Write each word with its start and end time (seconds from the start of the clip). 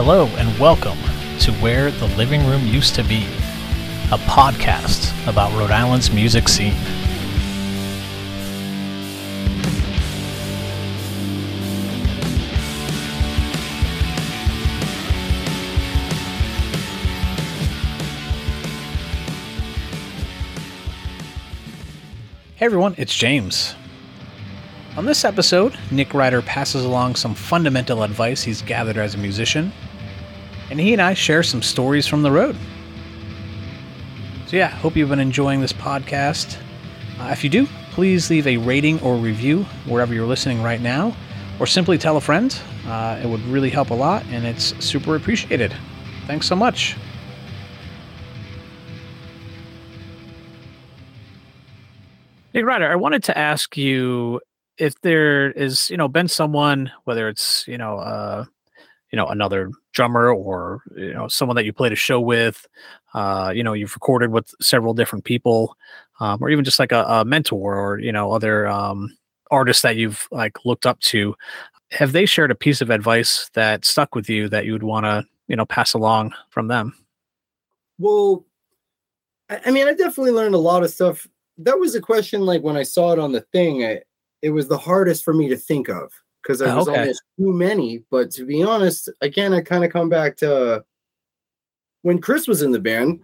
Hello 0.00 0.26
and 0.36 0.56
welcome 0.60 0.96
to 1.40 1.50
Where 1.54 1.90
the 1.90 2.06
Living 2.16 2.46
Room 2.46 2.64
Used 2.68 2.94
to 2.94 3.02
Be, 3.02 3.24
a 4.12 4.18
podcast 4.28 5.10
about 5.28 5.50
Rhode 5.58 5.72
Island's 5.72 6.12
music 6.12 6.46
scene. 6.48 6.70
Hey 22.54 22.66
everyone, 22.66 22.94
it's 22.98 23.16
James. 23.16 23.74
On 24.96 25.04
this 25.04 25.24
episode, 25.24 25.76
Nick 25.90 26.14
Ryder 26.14 26.42
passes 26.42 26.84
along 26.84 27.16
some 27.16 27.34
fundamental 27.34 28.04
advice 28.04 28.42
he's 28.42 28.62
gathered 28.62 28.96
as 28.96 29.16
a 29.16 29.18
musician, 29.18 29.72
and 30.70 30.80
he 30.80 30.92
and 30.92 31.02
I 31.02 31.14
share 31.14 31.42
some 31.42 31.62
stories 31.62 32.06
from 32.06 32.22
the 32.22 32.30
road. 32.30 32.56
So, 34.46 34.56
yeah, 34.56 34.68
hope 34.68 34.96
you've 34.96 35.10
been 35.10 35.20
enjoying 35.20 35.60
this 35.60 35.72
podcast. 35.72 36.56
Uh, 37.20 37.28
if 37.32 37.44
you 37.44 37.50
do, 37.50 37.66
please 37.92 38.30
leave 38.30 38.46
a 38.46 38.56
rating 38.56 39.00
or 39.00 39.16
review 39.16 39.64
wherever 39.86 40.14
you're 40.14 40.26
listening 40.26 40.62
right 40.62 40.80
now, 40.80 41.14
or 41.60 41.66
simply 41.66 41.98
tell 41.98 42.16
a 42.16 42.20
friend. 42.20 42.58
Uh, 42.86 43.20
it 43.22 43.26
would 43.26 43.42
really 43.42 43.70
help 43.70 43.90
a 43.90 43.94
lot, 43.94 44.24
and 44.30 44.46
it's 44.46 44.72
super 44.84 45.16
appreciated. 45.16 45.74
Thanks 46.26 46.46
so 46.46 46.56
much. 46.56 46.96
Nick 52.54 52.64
Ryder, 52.64 52.90
I 52.90 52.96
wanted 52.96 53.22
to 53.24 53.36
ask 53.36 53.76
you 53.76 54.40
if 54.78 54.98
there 55.02 55.50
is, 55.50 55.90
you 55.90 55.96
know, 55.96 56.08
been 56.08 56.28
someone, 56.28 56.90
whether 57.04 57.28
it's, 57.28 57.66
you 57.68 57.76
know, 57.76 57.98
uh, 57.98 58.44
you 59.10 59.16
know, 59.16 59.26
another 59.26 59.70
drummer 59.92 60.32
or 60.32 60.82
you 60.96 61.12
know 61.14 61.28
someone 61.28 61.56
that 61.56 61.64
you 61.64 61.72
played 61.72 61.92
a 61.92 61.96
show 61.96 62.20
with, 62.20 62.66
uh, 63.14 63.52
you 63.54 63.62
know, 63.62 63.72
you've 63.72 63.94
recorded 63.94 64.30
with 64.30 64.54
several 64.60 64.94
different 64.94 65.24
people, 65.24 65.76
um, 66.20 66.38
or 66.42 66.50
even 66.50 66.64
just 66.64 66.78
like 66.78 66.92
a, 66.92 67.04
a 67.04 67.24
mentor 67.24 67.76
or 67.76 67.98
you 67.98 68.12
know 68.12 68.32
other 68.32 68.66
um, 68.66 69.16
artists 69.50 69.82
that 69.82 69.96
you've 69.96 70.28
like 70.30 70.64
looked 70.64 70.86
up 70.86 71.00
to. 71.00 71.34
Have 71.92 72.12
they 72.12 72.26
shared 72.26 72.50
a 72.50 72.54
piece 72.54 72.82
of 72.82 72.90
advice 72.90 73.50
that 73.54 73.84
stuck 73.84 74.14
with 74.14 74.28
you 74.28 74.48
that 74.50 74.66
you 74.66 74.72
would 74.72 74.82
want 74.82 75.04
to 75.06 75.24
you 75.48 75.56
know 75.56 75.66
pass 75.66 75.94
along 75.94 76.34
from 76.50 76.68
them? 76.68 76.94
Well, 77.98 78.44
I 79.48 79.70
mean, 79.70 79.88
I 79.88 79.94
definitely 79.94 80.32
learned 80.32 80.54
a 80.54 80.58
lot 80.58 80.84
of 80.84 80.90
stuff. 80.90 81.26
That 81.56 81.78
was 81.78 81.94
a 81.94 82.00
question 82.00 82.42
like 82.42 82.62
when 82.62 82.76
I 82.76 82.82
saw 82.82 83.12
it 83.12 83.18
on 83.18 83.32
the 83.32 83.40
thing, 83.40 83.84
I, 83.84 84.02
it 84.42 84.50
was 84.50 84.68
the 84.68 84.78
hardest 84.78 85.24
for 85.24 85.34
me 85.34 85.48
to 85.48 85.56
think 85.56 85.88
of 85.88 86.12
because 86.48 86.58
there 86.60 86.70
Oh, 86.70 86.76
was 86.78 86.88
okay. 86.88 87.00
almost 87.00 87.22
too 87.38 87.52
many. 87.52 88.02
But 88.10 88.30
to 88.32 88.46
be 88.46 88.62
honest, 88.62 89.10
again, 89.20 89.52
I 89.52 89.60
kind 89.60 89.84
of 89.84 89.92
come 89.92 90.08
back 90.08 90.34
to 90.38 90.82
when 92.02 92.20
Chris 92.20 92.48
was 92.48 92.62
in 92.62 92.72
the 92.72 92.80
band. 92.80 93.20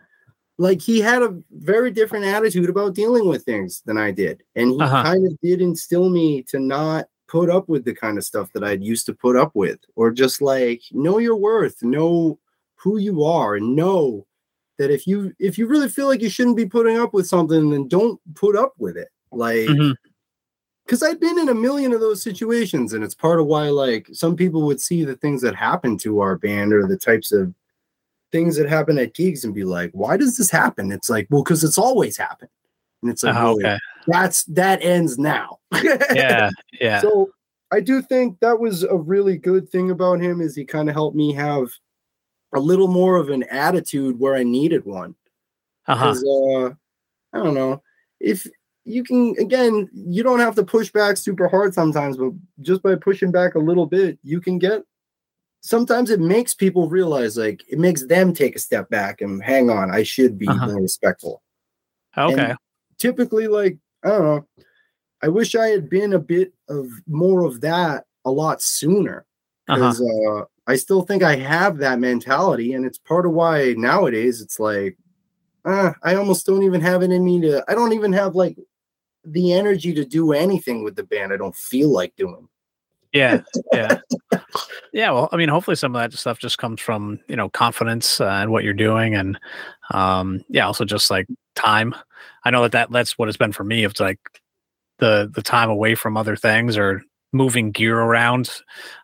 Like 0.59 0.81
he 0.81 1.01
had 1.01 1.23
a 1.23 1.37
very 1.53 1.91
different 1.91 2.27
attitude 2.27 2.69
about 2.69 2.95
dealing 2.95 3.27
with 3.27 3.43
things 3.45 3.83
than 3.87 3.97
I 3.99 4.11
did, 4.13 4.43
and 4.55 4.71
he 4.73 4.81
Uh-huh. 4.81 5.03
kind 5.03 5.27
of 5.27 5.37
did 5.43 5.61
instill 5.61 6.11
me 6.11 6.43
to 6.45 6.61
not 6.61 7.07
put 7.27 7.51
up 7.51 7.69
with 7.69 7.85
the 7.85 7.95
kind 7.95 8.19
of 8.19 8.25
stuff 8.25 8.53
that 8.53 8.63
I'd 8.63 8.85
used 8.85 9.07
to 9.07 9.15
put 9.15 9.35
up 9.37 9.51
with, 9.55 9.81
or 9.97 10.13
just 10.13 10.41
like 10.43 10.83
know 10.93 11.19
your 11.19 11.35
worth, 11.35 11.83
know 11.83 12.39
who 12.77 12.99
you 12.99 13.25
are, 13.25 13.57
and 13.57 13.75
know 13.75 14.27
that 14.79 14.93
if 14.93 15.09
you 15.09 15.33
if 15.41 15.57
you 15.59 15.67
really 15.67 15.89
feel 15.89 16.07
like 16.07 16.21
you 16.21 16.29
shouldn't 16.29 16.57
be 16.59 16.67
putting 16.67 16.99
up 16.99 17.15
with 17.15 17.27
something, 17.27 17.71
then 17.71 17.89
don't 17.89 18.21
put 18.37 18.55
up 18.55 18.75
with 18.79 18.97
it. 18.97 19.09
Like 19.33 19.71
Mhm. 19.71 19.97
Because 20.85 21.03
I've 21.03 21.21
been 21.21 21.39
in 21.39 21.49
a 21.49 21.55
million 21.55 21.93
of 21.93 22.01
those 22.01 22.23
situations, 22.23 22.93
and 22.93 23.03
it's 23.03 23.15
part 23.15 23.41
of 23.41 23.47
why 23.47 23.69
like 23.69 24.09
some 24.13 24.37
people 24.37 24.63
would 24.63 24.81
see 24.81 25.05
the 25.05 25.17
things 25.17 25.41
that 25.43 25.55
happen 25.55 25.97
to 25.99 26.21
our 26.21 26.37
band 26.37 26.73
or 26.73 26.87
the 26.87 26.97
types 26.97 27.33
of 27.33 27.55
things 28.33 28.57
that 28.57 28.69
happen 28.69 28.99
at 28.99 29.15
gigs 29.15 29.45
and 29.45 29.55
be 29.55 29.65
like, 29.65 29.91
why 29.93 30.17
does 30.17 30.37
this 30.37 30.51
happen? 30.51 30.91
It's 30.91 31.09
like, 31.09 31.29
well, 31.31 31.45
because 31.45 31.63
it's 31.63 31.79
always 31.79 32.17
happened. 32.17 32.51
And 33.01 33.11
it's 33.11 33.23
like, 33.23 33.35
well, 33.35 33.53
okay. 33.53 33.79
that's 34.07 34.45
that 34.45 34.83
ends 34.83 35.19
now. 35.19 35.59
Yeah. 36.13 36.51
Yeah. 36.81 37.01
So 37.01 37.31
I 37.71 37.79
do 37.79 38.03
think 38.03 38.41
that 38.41 38.59
was 38.59 38.83
a 38.83 38.97
really 38.97 39.37
good 39.37 39.71
thing 39.71 39.93
about 39.93 40.21
him 40.21 40.41
is 40.41 40.57
he 40.57 40.65
kind 40.65 40.89
of 40.89 40.95
helped 40.97 41.17
me 41.17 41.33
have 41.35 41.71
a 42.53 42.59
little 42.59 42.89
more 42.89 43.17
of 43.17 43.31
an 43.31 43.45
attitude 43.45 44.19
where 44.19 44.35
I 44.35 44.43
needed 44.43 44.85
one. 44.85 45.15
Uh-huh. 45.87 46.11
uh, 46.11 46.71
I 47.33 47.45
don't 47.45 47.55
know 47.55 47.81
if 48.19 48.47
you 48.85 49.03
can. 49.05 49.35
Again, 49.39 49.89
you 49.93 50.23
don't 50.23 50.41
have 50.41 50.55
to 50.57 50.65
push 50.65 50.91
back 50.91 51.17
super 51.17 51.49
hard 51.49 51.75
sometimes, 51.75 52.17
but 52.17 52.33
just 52.61 52.83
by 52.83 52.95
pushing 52.95 53.31
back 53.31 53.55
a 53.55 53.59
little 53.61 53.87
bit, 53.87 54.19
you 54.23 54.41
can 54.41 54.59
get. 54.59 54.83
Sometimes 55.61 56.11
it 56.11 56.21
makes 56.21 56.53
people 56.55 56.91
realize, 56.91 57.39
like, 57.39 57.63
it 57.71 57.79
makes 57.79 58.05
them 58.05 58.35
take 58.35 58.55
a 58.55 58.59
step 58.59 58.91
back 58.91 59.23
and 59.23 59.43
hang 59.43 59.71
on. 59.71 59.91
I 59.91 60.03
should 60.03 60.39
be 60.39 60.47
Uh-huh. 60.49 60.67
more 60.67 60.83
respectful. 60.83 61.43
Okay. 62.19 62.55
Typically, 62.99 63.47
like, 63.49 63.79
I 64.05 64.09
don't 64.11 64.23
know. 64.25 64.47
I 65.23 65.29
wish 65.29 65.55
I 65.55 65.69
had 65.69 65.89
been 65.89 66.13
a 66.13 66.19
bit 66.19 66.53
of 66.69 66.91
more 67.07 67.45
of 67.45 67.63
that 67.63 68.05
a 68.27 68.31
lot 68.31 68.61
sooner 68.61 69.25
Uh-huh. 69.69 69.81
because 69.81 70.03
uh, 70.03 70.45
I 70.67 70.77
still 70.77 71.01
think 71.03 71.23
I 71.23 71.37
have 71.37 71.79
that 71.79 71.99
mentality, 71.99 72.75
and 72.75 72.85
it's 72.85 72.99
part 72.99 73.25
of 73.25 73.33
why 73.33 73.73
nowadays 73.79 74.43
it's 74.43 74.61
like 74.61 74.99
uh, 75.65 75.93
I 76.03 76.15
almost 76.17 76.45
don't 76.45 76.63
even 76.63 76.83
have 76.83 77.03
it 77.03 77.11
in 77.11 77.25
me 77.25 77.41
to. 77.41 77.65
I 77.69 77.75
don't 77.75 77.95
even 77.95 78.13
have 78.13 78.35
like 78.35 78.59
the 79.25 79.53
energy 79.53 79.93
to 79.95 80.05
do 80.05 80.33
anything 80.33 80.85
with 80.85 80.97
the 80.97 81.05
band. 81.05 81.33
I 81.33 81.37
don't 81.37 81.57
feel 81.57 81.91
like 81.91 82.15
doing. 82.17 82.49
Yeah, 83.13 83.43
yeah, 83.73 83.99
yeah. 84.93 85.11
Well, 85.13 85.29
I 85.33 85.37
mean, 85.37 85.49
hopefully 85.49 85.77
some 85.77 85.95
of 85.95 86.01
that 86.01 86.17
stuff 86.19 86.39
just 86.39 86.59
comes 86.59 86.81
from 86.81 87.21
you 87.29 87.37
know 87.37 87.49
confidence 87.49 88.21
uh, 88.21 88.41
in 88.43 88.51
what 88.51 88.65
you're 88.65 88.73
doing, 88.73 89.15
and 89.15 89.39
um, 89.93 90.45
yeah, 90.49 90.67
also 90.67 90.85
just 90.85 91.11
like 91.11 91.27
time. 91.55 91.95
I 92.45 92.51
know 92.51 92.63
that, 92.63 92.73
that 92.73 92.91
that's 92.91 93.17
what 93.17 93.29
it's 93.29 93.39
been 93.39 93.53
for 93.53 93.65
me. 93.65 93.85
It's 93.85 94.01
like 94.01 94.19
the 94.99 95.31
the 95.33 95.43
time 95.43 95.71
away 95.71 95.95
from 95.95 96.17
other 96.17 96.37
things 96.37 96.77
or 96.77 97.03
moving 97.33 97.71
gear 97.71 97.99
around. 97.99 98.51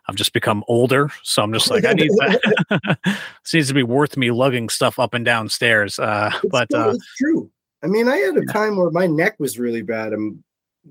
I've 0.07 0.15
just 0.15 0.33
become 0.33 0.63
older, 0.67 1.09
so 1.23 1.41
I'm 1.41 1.53
just 1.53 1.69
like 1.69 1.85
I 1.85 1.93
need 1.93 2.09
that. 2.09 3.19
needs 3.53 3.69
to 3.69 3.73
be 3.73 3.83
worth 3.83 4.17
me 4.17 4.31
lugging 4.31 4.67
stuff 4.67 4.99
up 4.99 5.13
and 5.13 5.23
down 5.23 5.47
stairs. 5.47 5.99
Uh, 5.99 6.31
It's, 6.33 6.51
but 6.51 6.73
uh, 6.73 6.95
true. 7.17 7.49
I 7.83 7.87
mean, 7.87 8.07
I 8.07 8.17
had 8.17 8.37
a 8.37 8.45
time 8.45 8.77
where 8.77 8.91
my 8.91 9.07
neck 9.07 9.35
was 9.39 9.57
really 9.57 9.81
bad, 9.81 10.13
and 10.13 10.43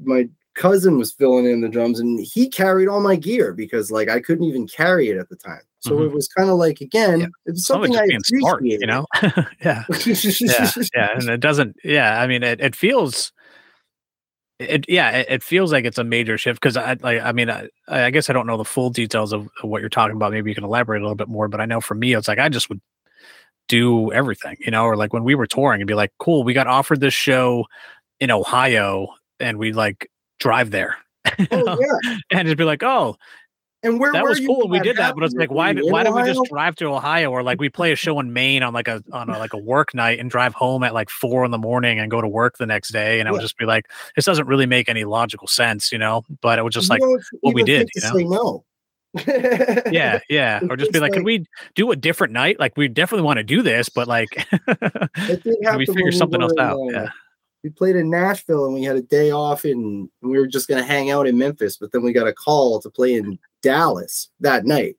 my 0.02 0.28
cousin 0.54 0.98
was 0.98 1.12
filling 1.12 1.46
in 1.46 1.60
the 1.60 1.68
drums, 1.68 2.00
and 2.00 2.18
he 2.20 2.48
carried 2.48 2.88
all 2.88 3.00
my 3.00 3.16
gear 3.16 3.52
because 3.52 3.90
like 3.90 4.08
I 4.08 4.20
couldn't 4.20 4.44
even 4.44 4.66
carry 4.66 5.08
it 5.08 5.16
at 5.16 5.28
the 5.28 5.36
time. 5.36 5.62
So 5.78 5.92
Mhm. 5.92 6.06
it 6.06 6.12
was 6.12 6.28
kind 6.28 6.50
of 6.50 6.56
like 6.56 6.80
again, 6.80 7.20
Yeah. 7.20 7.26
it 7.46 7.52
was 7.52 7.64
some 7.66 7.82
of 7.82 7.88
it 7.90 7.94
something 7.94 8.02
I 8.02 8.06
being 8.08 8.20
smart, 8.24 8.64
you 8.64 8.86
know? 8.86 9.06
yeah. 9.64 9.84
yeah, 10.40 10.70
yeah, 10.94 11.08
and 11.14 11.28
it 11.28 11.40
doesn't. 11.40 11.76
Yeah, 11.84 12.20
I 12.20 12.26
mean, 12.26 12.42
it, 12.42 12.60
it 12.60 12.74
feels. 12.76 13.32
It 14.58 14.84
yeah, 14.90 15.10
it, 15.10 15.26
it 15.30 15.42
feels 15.42 15.72
like 15.72 15.86
it's 15.86 15.96
a 15.96 16.04
major 16.04 16.36
shift 16.36 16.60
because 16.60 16.76
I 16.76 16.94
like. 17.00 17.22
I 17.22 17.32
mean, 17.32 17.48
I, 17.48 17.68
I 17.88 18.10
guess 18.10 18.28
I 18.28 18.34
don't 18.34 18.46
know 18.46 18.58
the 18.58 18.64
full 18.64 18.90
details 18.90 19.32
of, 19.32 19.48
of 19.62 19.70
what 19.70 19.80
you're 19.80 19.88
talking 19.88 20.16
about. 20.16 20.32
Maybe 20.32 20.50
you 20.50 20.54
can 20.54 20.64
elaborate 20.64 21.00
a 21.00 21.04
little 21.04 21.14
bit 21.16 21.28
more. 21.28 21.48
But 21.48 21.62
I 21.62 21.64
know 21.64 21.80
for 21.80 21.94
me, 21.94 22.12
it's 22.12 22.28
like 22.28 22.38
I 22.38 22.50
just 22.50 22.68
would 22.68 22.80
do 23.70 24.12
everything, 24.12 24.56
you 24.60 24.70
know, 24.70 24.84
or 24.84 24.96
like 24.96 25.12
when 25.12 25.24
we 25.24 25.34
were 25.34 25.46
touring, 25.46 25.80
it'd 25.80 25.88
be 25.88 25.94
like, 25.94 26.12
cool, 26.18 26.44
we 26.44 26.52
got 26.52 26.66
offered 26.66 27.00
this 27.00 27.14
show 27.14 27.64
in 28.18 28.30
Ohio, 28.30 29.08
and 29.38 29.56
we 29.58 29.72
like 29.72 30.10
drive 30.38 30.70
there, 30.70 30.98
Oh 31.50 31.78
yeah, 31.80 32.16
and 32.30 32.48
it'd 32.48 32.58
be 32.58 32.64
like, 32.64 32.82
oh, 32.82 33.16
and 33.82 33.98
where 33.98 34.12
that 34.12 34.24
was 34.24 34.38
cool 34.40 34.68
we 34.68 34.78
did 34.80 34.96
that 34.96 35.14
but 35.14 35.24
it's 35.24 35.34
like 35.34 35.50
why 35.50 35.72
did, 35.72 35.84
why 35.84 36.02
did 36.02 36.12
we 36.12 36.22
just 36.22 36.40
drive 36.50 36.74
to 36.74 36.86
ohio 36.86 37.30
or 37.30 37.42
like 37.42 37.58
we 37.58 37.68
play 37.68 37.92
a 37.92 37.96
show 37.96 38.20
in 38.20 38.32
maine 38.32 38.62
on 38.62 38.74
like 38.74 38.88
a 38.88 39.02
on 39.12 39.30
a, 39.30 39.38
like 39.38 39.54
a 39.54 39.58
work 39.58 39.94
night 39.94 40.18
and 40.18 40.30
drive 40.30 40.52
home 40.52 40.82
at 40.82 40.92
like 40.92 41.08
four 41.08 41.44
in 41.44 41.50
the 41.50 41.58
morning 41.58 41.98
and 41.98 42.10
go 42.10 42.20
to 42.20 42.28
work 42.28 42.58
the 42.58 42.66
next 42.66 42.92
day 42.92 43.20
and 43.20 43.28
it 43.28 43.32
would 43.32 43.40
just 43.40 43.56
be 43.56 43.64
like 43.64 43.86
this 44.16 44.24
doesn't 44.24 44.46
really 44.46 44.66
make 44.66 44.88
any 44.88 45.04
logical 45.04 45.46
sense 45.46 45.90
you 45.90 45.98
know 45.98 46.22
but 46.42 46.58
it 46.58 46.62
was 46.62 46.74
just 46.74 46.90
You 46.90 46.94
like 46.94 47.22
what 47.40 47.54
we 47.54 47.62
did, 47.62 47.88
you 47.94 48.00
say 48.02 48.24
no. 48.24 48.64
Yeah 49.90 50.20
yeah 50.28 50.60
or 50.70 50.76
just 50.76 50.92
be 50.92 51.00
like, 51.00 51.10
like- 51.10 51.18
could 51.18 51.24
we 51.24 51.44
do 51.74 51.90
a 51.90 51.96
different 51.96 52.32
night 52.32 52.60
like 52.60 52.76
we 52.76 52.86
definitely 52.88 53.24
want 53.24 53.38
to 53.38 53.42
do 53.42 53.60
this 53.62 53.88
but 53.88 54.06
like 54.06 54.46
we 55.76 55.86
figure 55.86 56.12
something 56.12 56.40
else 56.40 56.52
in, 56.52 56.60
out 56.60 56.78
uh, 56.78 56.84
yeah 56.92 57.08
We 57.62 57.70
played 57.70 57.96
in 57.96 58.08
Nashville 58.08 58.64
and 58.66 58.74
we 58.74 58.84
had 58.84 58.96
a 58.96 59.02
day 59.02 59.30
off 59.32 59.64
and 59.64 60.08
we 60.22 60.38
were 60.38 60.46
just 60.46 60.68
gonna 60.68 60.82
hang 60.84 61.10
out 61.10 61.26
in 61.26 61.36
Memphis, 61.36 61.76
but 61.76 61.92
then 61.92 62.02
we 62.02 62.12
got 62.12 62.26
a 62.28 62.32
call 62.32 62.80
to 62.80 62.88
play 62.88 63.14
in 63.14 63.38
Dallas 63.62 64.30
that 64.40 64.64
night. 64.64 64.96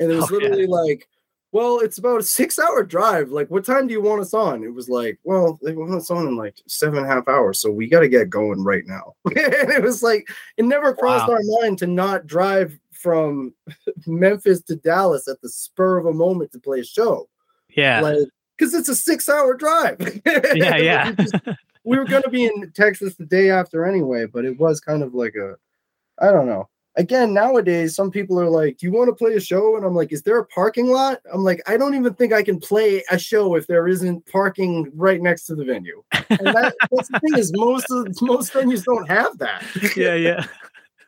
And 0.00 0.10
it 0.10 0.16
was 0.16 0.24
Oh, 0.30 0.34
yeah. 0.34 0.48
literally 0.48 0.66
like, 0.66 1.06
well, 1.52 1.78
it's 1.78 1.98
about 1.98 2.20
a 2.20 2.24
six 2.24 2.58
hour 2.58 2.82
drive. 2.82 3.30
Like, 3.30 3.48
what 3.52 3.64
time 3.64 3.86
do 3.86 3.92
you 3.94 4.02
want 4.02 4.20
us 4.20 4.34
on? 4.34 4.64
It 4.64 4.74
was 4.74 4.88
like, 4.88 5.18
well, 5.22 5.58
they 5.62 5.74
want 5.74 5.94
us 5.94 6.10
on 6.10 6.26
in 6.26 6.36
like 6.36 6.60
seven 6.66 6.98
and 6.98 7.06
a 7.06 7.08
half 7.08 7.28
hours. 7.28 7.60
So 7.60 7.70
we 7.70 7.86
got 7.88 8.00
to 8.00 8.08
get 8.08 8.28
going 8.30 8.64
right 8.64 8.84
now. 8.86 9.14
and 9.26 9.70
it 9.70 9.80
was 9.82 10.02
like, 10.02 10.28
it 10.56 10.64
never 10.64 10.92
crossed 10.92 11.28
Wow. 11.28 11.34
our 11.34 11.40
mind 11.62 11.78
to 11.78 11.86
not 11.86 12.26
drive 12.26 12.76
from 13.06 13.54
Memphis 14.08 14.62
to 14.62 14.74
Dallas 14.74 15.28
at 15.28 15.40
the 15.42 15.48
spur 15.48 15.96
of 15.96 16.06
a 16.06 16.12
moment 16.12 16.50
to 16.52 16.58
play 16.58 16.80
a 16.80 16.84
show. 16.84 17.28
yeah 17.76 18.00
Like, 18.00 18.18
because 18.58 18.74
it's 18.74 18.88
a 18.88 18.96
six 18.96 19.28
hour 19.28 19.54
drive. 19.54 19.96
yeah 20.24 20.76
yeah 20.76 21.10
we, 21.10 21.14
just- 21.24 21.34
we 21.84 21.96
were 21.98 22.04
going 22.04 22.22
to 22.24 22.30
be 22.30 22.46
in 22.46 22.72
Texas 22.74 23.14
the 23.14 23.24
day 23.26 23.48
after 23.48 23.84
anyway, 23.86 24.26
but 24.26 24.44
it 24.44 24.58
was 24.58 24.80
kind 24.80 25.04
of 25.04 25.14
like 25.14 25.36
a, 25.36 25.54
I 26.20 26.32
don't 26.32 26.46
know. 26.46 26.68
again, 26.96 27.32
nowadays, 27.32 27.94
some 27.94 28.10
people 28.10 28.40
are 28.40 28.48
like, 28.50 28.78
Do 28.78 28.86
you 28.86 28.92
want 28.92 29.08
to 29.08 29.14
play 29.14 29.34
a 29.34 29.40
show? 29.40 29.76
And 29.76 29.84
I'm 29.86 29.94
like, 29.94 30.10
Is 30.12 30.22
there 30.22 30.38
a 30.38 30.46
parking 30.46 30.88
lot? 30.88 31.20
I'm 31.32 31.44
like, 31.44 31.62
I 31.68 31.76
don't 31.76 31.94
even 31.94 32.12
think 32.14 32.32
I 32.32 32.42
can 32.42 32.58
play 32.58 33.04
a 33.12 33.18
show 33.18 33.54
if 33.54 33.68
there 33.68 33.86
isn't 33.86 34.26
parking 34.26 34.90
right 34.96 35.20
next 35.22 35.44
to 35.46 35.54
the 35.54 35.64
venue. 35.64 36.02
And 36.28 36.46
that, 36.56 36.74
that's 36.90 37.08
the 37.08 37.20
thing 37.20 37.38
is 37.38 37.52
most 37.54 37.86
of 37.92 38.08
most 38.20 38.52
venues 38.52 38.82
don't 38.82 39.08
have 39.08 39.38
that. 39.38 39.62
Yeah, 39.96 40.14
yeah. 40.16 40.44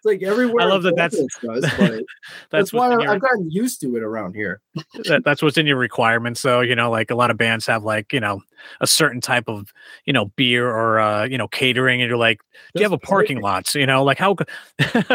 Like 0.09 0.23
everywhere. 0.23 0.67
I 0.67 0.71
love 0.71 0.83
that 0.85 0.97
that's 0.97 1.17
does, 1.17 1.29
that's, 1.43 1.77
that's, 1.77 2.03
that's 2.51 2.73
why 2.73 2.91
your, 2.91 3.09
I've 3.09 3.21
gotten 3.21 3.51
used 3.51 3.81
to 3.83 3.97
it 3.97 4.03
around 4.03 4.35
here. 4.35 4.61
That, 5.05 5.23
that's 5.25 5.43
what's 5.43 5.59
in 5.59 5.67
your 5.67 5.77
requirements. 5.77 6.41
So 6.41 6.61
you 6.61 6.75
know, 6.75 6.91
like 6.91 7.11
a 7.11 7.15
lot 7.15 7.31
of 7.31 7.37
bands 7.37 7.67
have 7.67 7.85
like 7.85 8.13
you 8.13 8.21
know 8.21 8.43
a 8.81 8.87
certain 8.87 9.21
type 9.21 9.45
of 9.49 9.73
you 10.05 10.13
know 10.13 10.27
beer 10.37 10.69
or 10.69 10.99
uh, 10.99 11.25
you 11.25 11.39
know 11.39 11.49
catering, 11.49 12.01
and 12.01 12.09
you're 12.09 12.19
like, 12.19 12.41
do 12.75 12.81
you 12.81 12.85
have 12.85 12.93
a 12.93 12.99
parking 12.99 13.41
lot? 13.41 13.67
So, 13.67 13.79
you 13.79 13.87
know, 13.87 14.03
like 14.03 14.19
how? 14.19 14.35
well, 14.95 15.11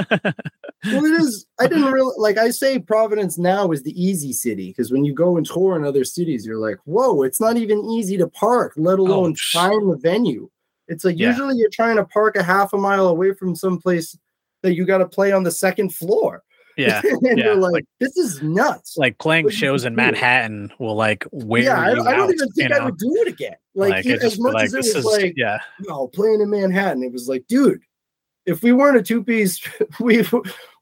it 0.83 1.21
is. 1.21 1.45
I 1.59 1.67
didn't 1.67 1.91
really 1.91 2.13
like. 2.17 2.37
I 2.37 2.49
say 2.49 2.79
Providence 2.79 3.37
now 3.37 3.71
is 3.71 3.83
the 3.83 4.01
easy 4.01 4.33
city 4.33 4.69
because 4.69 4.91
when 4.91 5.05
you 5.05 5.13
go 5.13 5.37
and 5.37 5.45
tour 5.45 5.75
in 5.75 5.85
other 5.85 6.03
cities, 6.03 6.45
you're 6.45 6.57
like, 6.57 6.77
whoa, 6.85 7.23
it's 7.23 7.41
not 7.41 7.57
even 7.57 7.83
easy 7.85 8.17
to 8.17 8.27
park, 8.27 8.73
let 8.75 8.99
oh, 8.99 9.03
alone 9.03 9.33
oh, 9.33 9.57
find 9.57 9.91
the 9.91 9.97
venue. 9.97 10.49
It's 10.87 11.05
like 11.05 11.17
yeah. 11.17 11.29
usually 11.29 11.55
you're 11.57 11.69
trying 11.69 11.95
to 11.97 12.05
park 12.05 12.35
a 12.35 12.43
half 12.43 12.73
a 12.73 12.77
mile 12.77 13.07
away 13.07 13.33
from 13.33 13.55
some 13.55 13.79
place 13.79 14.17
that 14.63 14.73
you 14.73 14.85
got 14.85 14.97
to 14.97 15.05
play 15.05 15.31
on 15.31 15.43
the 15.43 15.51
second 15.51 15.93
floor. 15.93 16.43
Yeah, 16.75 17.03
and 17.03 17.37
yeah. 17.37 17.53
like, 17.53 17.71
like, 17.71 17.85
this 17.99 18.17
is 18.17 18.41
nuts. 18.41 18.97
Like 18.97 19.19
playing 19.19 19.49
shows 19.49 19.85
in 19.85 19.93
Manhattan 19.93 20.73
will 20.79 20.95
like 20.95 21.23
wear 21.31 21.61
yeah, 21.61 21.79
I, 21.79 21.91
I, 21.91 21.93
don't 21.93 22.07
out, 22.07 22.33
even 22.33 22.37
think 22.49 22.53
you 22.55 22.69
know? 22.69 22.77
I 22.77 22.85
would 22.85 22.97
do 22.97 23.15
it 23.17 23.27
again. 23.27 23.55
Like, 23.75 24.05
like 24.05 24.07
as 24.07 24.39
much 24.39 24.55
like, 24.55 24.65
as 24.65 24.73
it 24.73 24.77
was 24.77 24.95
is, 24.95 25.05
like, 25.05 25.33
yeah, 25.37 25.59
no, 25.81 26.07
playing 26.07 26.41
in 26.41 26.49
Manhattan, 26.49 27.03
it 27.03 27.11
was 27.11 27.29
like, 27.29 27.45
dude, 27.47 27.79
if 28.47 28.63
we 28.63 28.71
weren't 28.71 28.97
a 28.97 29.03
two 29.03 29.23
piece, 29.23 29.61
we 29.99 30.27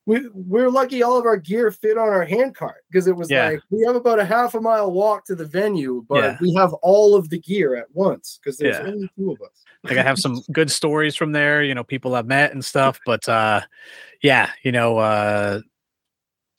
we 0.06 0.28
we're 0.34 0.70
lucky 0.70 1.04
all 1.04 1.18
of 1.18 1.26
our 1.26 1.38
gear 1.38 1.72
fit 1.72 1.98
on 1.98 2.08
our 2.10 2.26
hand 2.26 2.56
cart 2.56 2.84
because 2.90 3.08
it 3.08 3.16
was 3.16 3.30
Yeah. 3.30 3.50
like 3.50 3.62
we 3.70 3.86
have 3.86 3.96
about 3.96 4.20
a 4.20 4.26
half 4.26 4.56
a 4.56 4.62
mile 4.62 4.92
walk 4.92 5.26
to 5.26 5.36
the 5.36 5.46
venue, 5.46 6.04
but 6.10 6.24
Yeah. 6.24 6.38
we 6.42 6.54
have 6.56 6.74
all 6.76 7.16
of 7.16 7.30
the 7.30 7.40
gear 7.40 7.76
at 7.76 7.86
once 7.94 8.40
because 8.42 8.58
there's 8.58 8.78
Yeah. 8.78 8.88
only 8.92 9.10
two 9.18 9.32
of 9.32 9.42
us. 9.42 9.64
like 9.84 9.98
I 9.98 10.04
have 10.04 10.20
some 10.20 10.42
good 10.52 10.70
stories 10.72 11.16
from 11.16 11.32
there, 11.32 11.64
you 11.64 11.74
know, 11.76 11.84
people 11.84 12.16
I've 12.16 12.28
met 12.28 12.52
and 12.52 12.64
stuff. 12.66 13.00
But 13.06 13.28
uh 13.30 13.62
yeah, 14.22 14.50
you 14.64 14.72
know, 14.72 14.98
uh 14.98 15.62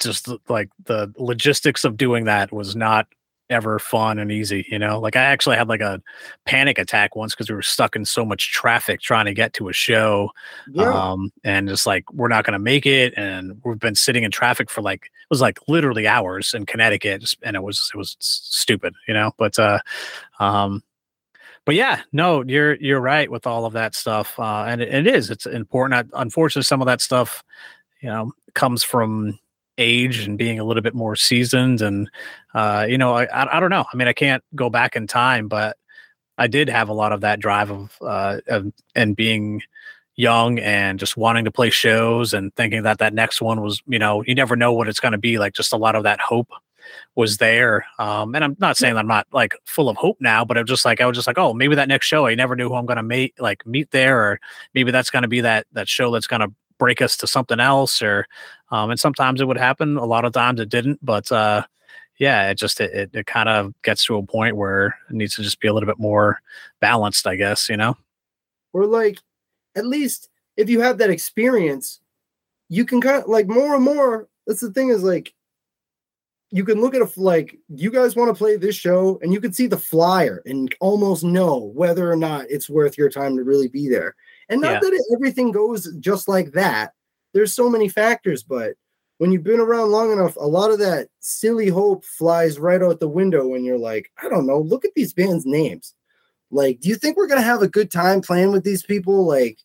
just 0.00 0.28
like 0.48 0.68
the 0.84 1.12
logistics 1.16 1.84
of 1.84 1.96
doing 1.96 2.24
that 2.24 2.52
was 2.52 2.74
not 2.74 3.06
ever 3.52 3.78
fun 3.78 4.18
and 4.18 4.32
easy, 4.32 4.66
you 4.70 4.78
know. 4.78 4.98
Like 4.98 5.16
I 5.16 5.22
actually 5.22 5.56
had 5.56 5.68
like 5.68 5.80
a 5.80 6.02
panic 6.46 6.78
attack 6.78 7.14
once 7.14 7.34
because 7.34 7.48
we 7.48 7.54
were 7.54 7.62
stuck 7.62 7.94
in 7.96 8.04
so 8.04 8.24
much 8.24 8.52
traffic 8.52 9.00
trying 9.00 9.26
to 9.26 9.34
get 9.34 9.52
to 9.54 9.68
a 9.68 9.72
show. 9.72 10.30
Yeah, 10.72 10.90
Um 10.92 11.32
and 11.44 11.68
just 11.68 11.86
like 11.86 12.10
we're 12.12 12.28
not 12.28 12.44
gonna 12.44 12.58
make 12.58 12.86
it 12.86 13.14
and 13.16 13.60
we've 13.64 13.78
been 13.78 13.94
sitting 13.94 14.24
in 14.24 14.30
traffic 14.30 14.70
for 14.70 14.82
like 14.82 15.04
it 15.04 15.30
was 15.30 15.40
like 15.40 15.58
literally 15.68 16.06
hours 16.06 16.54
in 16.54 16.66
Connecticut 16.66 17.34
and 17.42 17.56
it 17.56 17.62
was 17.62 17.90
it 17.94 17.96
was 17.98 18.16
stupid, 18.20 18.94
you 19.06 19.14
know. 19.14 19.32
But 19.38 19.58
uh 19.58 19.78
um 20.40 20.82
but 21.64 21.74
yeah, 21.74 22.00
no, 22.12 22.42
you're 22.44 22.74
you're 22.76 23.00
right 23.00 23.30
with 23.30 23.46
all 23.46 23.66
of 23.66 23.72
that 23.74 23.94
stuff, 23.94 24.38
uh, 24.38 24.64
and 24.66 24.82
it, 24.82 24.92
it 24.92 25.06
is. 25.06 25.30
It's 25.30 25.46
important. 25.46 26.10
Unfortunately, 26.14 26.64
some 26.64 26.80
of 26.82 26.86
that 26.86 27.00
stuff, 27.00 27.44
you 28.00 28.08
know, 28.08 28.32
comes 28.54 28.82
from 28.82 29.38
age 29.78 30.26
and 30.26 30.38
being 30.38 30.58
a 30.58 30.64
little 30.64 30.82
bit 30.82 30.94
more 30.94 31.16
seasoned, 31.16 31.80
and 31.80 32.10
uh, 32.54 32.86
you 32.88 32.98
know, 32.98 33.14
I, 33.14 33.56
I 33.56 33.60
don't 33.60 33.70
know. 33.70 33.84
I 33.92 33.96
mean, 33.96 34.08
I 34.08 34.12
can't 34.12 34.42
go 34.54 34.70
back 34.70 34.96
in 34.96 35.06
time, 35.06 35.48
but 35.48 35.76
I 36.38 36.46
did 36.46 36.68
have 36.68 36.88
a 36.88 36.94
lot 36.94 37.12
of 37.12 37.20
that 37.22 37.40
drive 37.40 37.70
of 37.70 37.96
uh, 38.00 38.38
of, 38.48 38.72
and 38.94 39.16
being 39.16 39.62
young 40.16 40.58
and 40.58 40.98
just 40.98 41.16
wanting 41.16 41.44
to 41.44 41.50
play 41.50 41.70
shows 41.70 42.34
and 42.34 42.54
thinking 42.54 42.82
that 42.82 42.98
that 42.98 43.14
next 43.14 43.40
one 43.40 43.62
was, 43.62 43.82
you 43.86 43.98
know, 43.98 44.22
you 44.26 44.34
never 44.34 44.56
know 44.56 44.72
what 44.72 44.88
it's 44.88 45.00
going 45.00 45.12
to 45.12 45.18
be. 45.18 45.38
Like 45.38 45.54
just 45.54 45.72
a 45.72 45.76
lot 45.76 45.94
of 45.94 46.02
that 46.02 46.20
hope 46.20 46.50
was 47.14 47.38
there. 47.38 47.86
Um, 47.98 48.34
and 48.34 48.44
I'm 48.44 48.56
not 48.58 48.76
saying 48.76 48.94
that 48.94 49.00
I'm 49.00 49.06
not 49.06 49.26
like 49.32 49.54
full 49.64 49.88
of 49.88 49.96
hope 49.96 50.18
now, 50.20 50.44
but 50.44 50.58
I'm 50.58 50.66
just 50.66 50.84
like 50.84 51.00
I 51.00 51.06
was 51.06 51.16
just 51.16 51.26
like, 51.26 51.38
oh, 51.38 51.54
maybe 51.54 51.74
that 51.76 51.88
next 51.88 52.06
show 52.06 52.26
I 52.26 52.34
never 52.34 52.56
knew 52.56 52.68
who 52.68 52.74
I'm 52.74 52.86
gonna 52.86 53.02
meet 53.02 53.40
like 53.40 53.66
meet 53.66 53.90
there, 53.90 54.20
or 54.20 54.40
maybe 54.74 54.90
that's 54.90 55.10
gonna 55.10 55.28
be 55.28 55.40
that 55.42 55.66
that 55.72 55.88
show 55.88 56.10
that's 56.10 56.26
gonna 56.26 56.48
break 56.78 57.00
us 57.00 57.16
to 57.18 57.26
something 57.26 57.60
else, 57.60 58.02
or 58.02 58.26
um, 58.72 58.90
and 58.90 58.98
sometimes 58.98 59.40
it 59.40 59.46
would 59.46 59.56
happen. 59.56 59.96
A 59.96 60.04
lot 60.04 60.24
of 60.24 60.32
times 60.32 60.58
it 60.58 60.68
didn't, 60.68 60.98
but 61.04 61.30
uh, 61.30 61.62
yeah, 62.18 62.50
it 62.50 62.56
just 62.56 62.80
it, 62.80 62.92
it, 62.92 63.10
it 63.14 63.26
kind 63.26 63.48
of 63.48 63.72
gets 63.82 64.04
to 64.06 64.16
a 64.16 64.22
point 64.22 64.56
where 64.56 64.96
it 65.08 65.14
needs 65.14 65.36
to 65.36 65.42
just 65.42 65.60
be 65.60 65.68
a 65.68 65.72
little 65.72 65.86
bit 65.86 66.00
more 66.00 66.40
balanced, 66.80 67.26
I 67.26 67.36
guess. 67.36 67.68
You 67.68 67.76
know? 67.76 67.96
or 68.72 68.86
like 68.86 69.18
at 69.76 69.86
least 69.86 70.28
if 70.56 70.68
you 70.68 70.80
have 70.80 70.98
that 70.98 71.10
experience, 71.10 72.00
you 72.68 72.84
can 72.84 73.00
kind 73.00 73.22
of 73.22 73.28
like 73.28 73.46
more 73.46 73.74
and 73.74 73.84
more. 73.84 74.28
That's 74.46 74.60
the 74.60 74.72
thing 74.72 74.88
is 74.88 75.02
like 75.02 75.34
you 76.50 76.64
can 76.64 76.80
look 76.80 76.94
at 76.94 77.00
a 77.02 77.10
like 77.16 77.56
you 77.68 77.90
guys 77.90 78.16
want 78.16 78.28
to 78.28 78.38
play 78.38 78.56
this 78.56 78.76
show 78.76 79.18
and 79.22 79.32
you 79.32 79.40
can 79.40 79.52
see 79.52 79.66
the 79.66 79.78
flyer 79.78 80.42
and 80.44 80.74
almost 80.80 81.24
know 81.24 81.72
whether 81.74 82.10
or 82.10 82.16
not 82.16 82.46
it's 82.50 82.68
worth 82.68 82.98
your 82.98 83.08
time 83.08 83.36
to 83.36 83.44
really 83.44 83.68
be 83.68 83.88
there. 83.88 84.14
And 84.48 84.60
not 84.60 84.72
Yeah. 84.72 84.80
that 84.80 84.92
it, 84.92 85.02
everything 85.14 85.50
goes 85.50 85.90
just 86.00 86.28
like 86.28 86.52
that. 86.52 86.92
There's 87.32 87.54
so 87.54 87.68
many 87.70 87.88
factors, 87.88 88.42
but 88.42 88.74
when 89.18 89.32
you've 89.32 89.44
been 89.44 89.60
around 89.60 89.90
long 89.90 90.12
enough, 90.12 90.36
a 90.36 90.46
lot 90.46 90.70
of 90.70 90.78
that 90.80 91.08
silly 91.20 91.68
hope 91.68 92.04
flies 92.04 92.58
right 92.58 92.82
out 92.82 93.00
the 93.00 93.08
window 93.08 93.46
when 93.46 93.64
you're 93.64 93.78
like, 93.78 94.10
I 94.22 94.28
don't 94.28 94.46
know, 94.46 94.58
look 94.60 94.84
at 94.84 94.94
these 94.94 95.12
bands' 95.12 95.46
names. 95.46 95.94
Like, 96.50 96.80
do 96.80 96.88
you 96.88 96.96
think 96.96 97.16
we're 97.16 97.28
gonna 97.28 97.42
have 97.42 97.62
a 97.62 97.68
good 97.68 97.90
time 97.90 98.20
playing 98.22 98.52
with 98.52 98.64
these 98.64 98.82
people? 98.84 99.26
Like, 99.26 99.58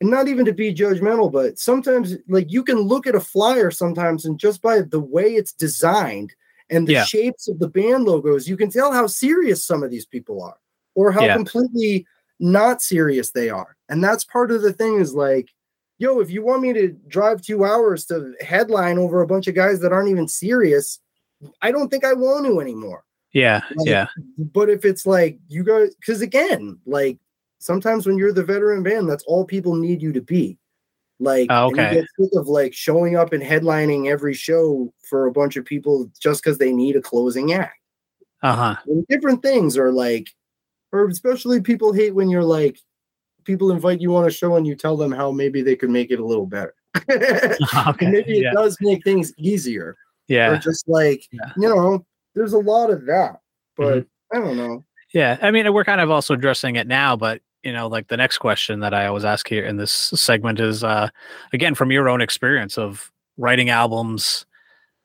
and 0.00 0.10
not 0.10 0.28
even 0.28 0.44
to 0.46 0.52
be 0.52 0.74
judgmental, 0.74 1.30
but 1.32 1.58
sometimes 1.58 2.16
like 2.28 2.50
you 2.52 2.64
can 2.64 2.78
look 2.80 3.06
at 3.06 3.14
a 3.14 3.20
flyer 3.20 3.70
sometimes 3.70 4.24
and 4.26 4.38
just 4.38 4.62
by 4.62 4.82
the 4.82 5.00
way 5.00 5.34
it's 5.34 5.52
designed 5.52 6.34
and 6.70 6.88
the 6.88 6.94
Yeah. 6.94 7.04
shapes 7.04 7.48
of 7.48 7.58
the 7.58 7.68
band 7.68 8.04
logos, 8.04 8.48
you 8.48 8.56
can 8.56 8.70
tell 8.70 8.92
how 8.92 9.06
serious 9.06 9.64
some 9.64 9.82
of 9.82 9.90
these 9.90 10.06
people 10.06 10.42
are 10.42 10.56
or 10.94 11.12
how 11.12 11.26
Yeah. 11.26 11.36
completely 11.36 12.06
not 12.40 12.80
serious 12.82 13.32
they 13.32 13.50
are. 13.50 13.76
And 13.90 14.02
that's 14.02 14.24
part 14.24 14.50
of 14.50 14.62
the 14.62 14.72
thing 14.72 15.00
is 15.00 15.14
like, 15.14 15.50
yo, 16.00 16.18
if 16.18 16.30
you 16.30 16.42
want 16.42 16.62
me 16.62 16.72
to 16.72 16.88
drive 17.06 17.42
two 17.42 17.64
hours 17.64 18.06
to 18.06 18.34
headline 18.40 18.98
over 18.98 19.20
a 19.20 19.26
bunch 19.26 19.46
of 19.46 19.54
guys 19.54 19.80
that 19.80 19.92
aren't 19.92 20.08
even 20.08 20.26
serious, 20.26 20.98
I 21.62 21.70
don't 21.70 21.90
think 21.90 22.04
I 22.04 22.14
want 22.14 22.46
to 22.46 22.58
anymore. 22.60 23.04
Yeah, 23.32 23.60
Like, 23.76 23.86
yeah, 23.86 24.06
but 24.52 24.68
if 24.68 24.84
it's 24.84 25.06
like 25.06 25.38
you 25.46 25.62
guys 25.62 25.94
because 25.94 26.20
again 26.20 26.80
like 26.84 27.18
sometimes 27.60 28.04
when 28.04 28.18
you're 28.18 28.32
the 28.32 28.42
veteran 28.42 28.82
band 28.82 29.08
that's 29.08 29.22
all 29.24 29.44
people 29.44 29.76
need 29.76 30.02
you 30.02 30.12
to 30.12 30.20
be. 30.20 30.58
Like 31.20 31.48
Oh, 31.50 31.68
and 31.68 31.76
you 31.76 31.82
okay. 31.84 31.94
get 31.96 32.06
sick 32.18 32.30
of 32.34 32.48
like 32.48 32.74
showing 32.74 33.14
up 33.14 33.32
and 33.32 33.42
headlining 33.42 34.08
every 34.08 34.34
show 34.34 34.92
for 35.08 35.26
a 35.26 35.32
bunch 35.32 35.56
of 35.56 35.64
people 35.64 36.10
just 36.18 36.42
because 36.42 36.58
they 36.58 36.72
need 36.72 36.96
a 36.96 37.02
closing 37.02 37.52
act. 37.52 37.78
Uh 38.42 38.56
huh, 38.56 38.76
different 39.08 39.42
things 39.42 39.76
are 39.76 39.92
like 39.92 40.30
or 40.92 41.06
especially 41.06 41.60
people 41.60 41.92
hate 41.92 42.14
when 42.14 42.30
you're 42.30 42.42
like 42.42 42.80
people 43.44 43.70
invite 43.70 44.00
you 44.00 44.14
on 44.16 44.26
a 44.26 44.30
show 44.30 44.56
and 44.56 44.66
you 44.66 44.74
tell 44.74 44.96
them 44.96 45.12
how 45.12 45.30
maybe 45.30 45.62
they 45.62 45.76
could 45.76 45.90
make 45.90 46.10
it 46.10 46.20
a 46.20 46.24
little 46.24 46.46
better 46.46 46.74
okay, 47.88 48.10
maybe 48.10 48.38
it 48.38 48.42
yeah, 48.44 48.52
does 48.52 48.76
make 48.80 49.02
things 49.04 49.32
easier 49.38 49.90
or 49.90 49.96
yeah. 50.28 50.56
just 50.58 50.88
like 50.88 51.24
Yeah. 51.32 51.50
you 51.56 51.68
know 51.68 52.04
there's 52.34 52.52
a 52.52 52.58
lot 52.58 52.90
of 52.90 53.06
that 53.06 53.40
but 53.76 54.04
Mm-hmm. 54.32 54.36
i 54.36 54.40
don't 54.46 54.56
know 54.56 54.84
Yeah, 55.12 55.38
I 55.42 55.50
mean, 55.50 55.72
we're 55.72 55.84
kind 55.84 56.00
of 56.00 56.10
also 56.10 56.34
addressing 56.34 56.76
it 56.76 56.86
now, 56.86 57.16
but 57.16 57.42
you 57.64 57.72
know, 57.72 57.88
like 57.88 58.06
the 58.08 58.16
next 58.16 58.38
question 58.38 58.80
that 58.80 58.94
I 58.94 59.06
always 59.06 59.24
ask 59.24 59.46
here 59.48 59.64
in 59.66 59.76
this 59.76 59.90
segment 59.92 60.60
is, 60.60 60.82
uh, 60.84 61.08
again, 61.52 61.74
from 61.74 61.90
your 61.90 62.08
own 62.08 62.20
experience 62.22 62.78
of 62.78 63.10
writing 63.36 63.68
albums, 63.70 64.46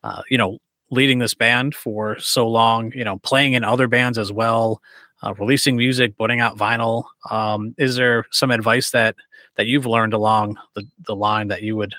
uh, 0.04 0.22
you 0.30 0.38
know, 0.38 0.60
leading 0.92 1.20
this 1.20 1.34
band 1.34 1.74
for 1.76 2.18
so 2.20 2.48
long, 2.48 2.92
you 2.94 3.04
know, 3.04 3.18
playing 3.20 3.54
in 3.54 3.64
other 3.64 3.88
bands 3.88 4.18
as 4.18 4.32
well, 4.32 4.80
uh, 5.26 5.34
releasing 5.34 5.76
music, 5.76 6.18
putting 6.18 6.40
out 6.40 6.58
vinyl. 6.58 7.06
Um, 7.30 7.74
is 7.78 7.96
there 7.96 8.26
some 8.32 8.52
advice 8.52 8.92
that 8.92 9.16
that 9.56 9.66
you've 9.66 9.86
learned 9.86 10.14
along 10.14 10.58
the 10.76 10.88
the 11.06 11.16
line 11.16 11.48
that 11.48 11.64
you 11.64 11.76
would 11.76 11.96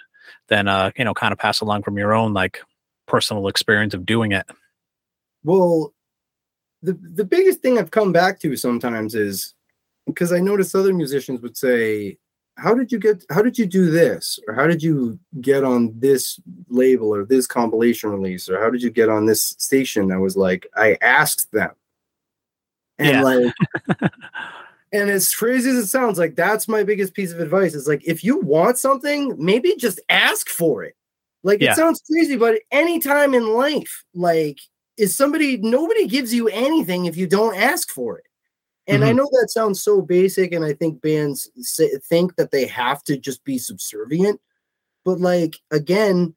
then, 0.49 0.69
uh, 0.69 0.91
you 0.97 1.05
know, 1.05 1.15
kind 1.15 1.33
of 1.33 1.39
pass 1.39 1.61
along 1.61 1.83
from 1.83 1.99
your 1.99 2.15
own 2.15 2.33
like 2.33 2.61
personal 3.07 3.49
experience 3.49 3.95
of 3.95 4.07
doing 4.07 4.33
it? 4.33 4.47
Well, 5.45 5.93
the 6.83 6.99
the 7.15 7.25
biggest 7.25 7.61
thing 7.61 7.79
I've 7.79 7.91
come 7.91 8.13
back 8.13 8.39
to 8.41 8.57
sometimes 8.57 9.15
is 9.15 9.55
because 10.07 10.33
I 10.33 10.39
notice 10.39 10.75
other 10.75 10.95
musicians 10.95 11.41
would 11.41 11.57
say, 11.57 12.19
"How 12.57 12.75
did 12.75 12.93
you 12.93 12.99
get? 12.99 13.25
How 13.31 13.43
did 13.43 13.59
you 13.59 13.67
do 13.67 13.91
this? 13.91 14.39
Or 14.47 14.55
how 14.55 14.67
did 14.67 14.83
you 14.83 15.19
get 15.41 15.65
on 15.65 15.93
this 15.99 16.39
label 16.69 17.13
or 17.13 17.25
this 17.25 17.47
compilation 17.47 18.11
release? 18.11 18.49
Or 18.49 18.61
how 18.61 18.71
did 18.71 18.83
you 18.83 18.91
get 18.91 19.09
on 19.09 19.27
this 19.27 19.55
station?" 19.59 20.13
I 20.13 20.19
was 20.19 20.37
like, 20.37 20.67
I 20.77 20.97
asked 21.01 21.51
them, 21.53 21.73
and 22.99 23.09
Yeah. 23.09 23.23
like. 23.23 23.53
And 24.93 25.11
as 25.11 25.35
crazy 25.35 25.69
as 25.69 25.77
it 25.77 25.87
sounds, 25.89 26.17
like 26.17 26.37
that's 26.37 26.69
my 26.69 26.85
biggest 26.85 27.13
piece 27.13 27.33
of 27.33 27.41
advice 27.41 27.75
is 27.75 27.89
like 27.89 28.03
if 28.07 28.23
you 28.23 28.39
want 28.41 28.79
something, 28.79 29.35
maybe 29.37 29.75
just 29.77 30.01
ask 30.09 30.49
for 30.49 30.85
it. 30.85 30.95
Like 31.43 31.61
Yeah. 31.61 31.73
it 31.73 31.77
sounds 31.77 32.01
crazy, 32.11 32.37
but 32.37 32.61
anytime 32.71 33.35
in 33.35 33.53
life, 33.55 34.05
like 34.15 34.59
is 34.97 35.15
somebody 35.17 35.57
nobody 35.59 36.07
gives 36.07 36.33
you 36.33 36.49
anything 36.49 37.05
if 37.07 37.17
you 37.17 37.27
don't 37.27 37.57
ask 37.57 37.91
for 37.91 38.19
it. 38.19 38.25
And 38.87 39.05
I 39.05 39.11
Mhm. 39.13 39.17
know 39.17 39.29
that 39.33 39.49
sounds 39.51 39.83
so 39.83 40.01
basic, 40.01 40.53
and 40.53 40.65
I 40.65 40.73
think 40.73 41.03
bands 41.03 41.51
say, 41.57 41.91
think 42.09 42.37
that 42.37 42.53
they 42.53 42.65
have 42.67 43.03
to 43.05 43.19
just 43.19 43.45
be 43.45 43.59
subservient. 43.59 44.41
but 45.05 45.21
like 45.21 45.57
again, 45.73 46.35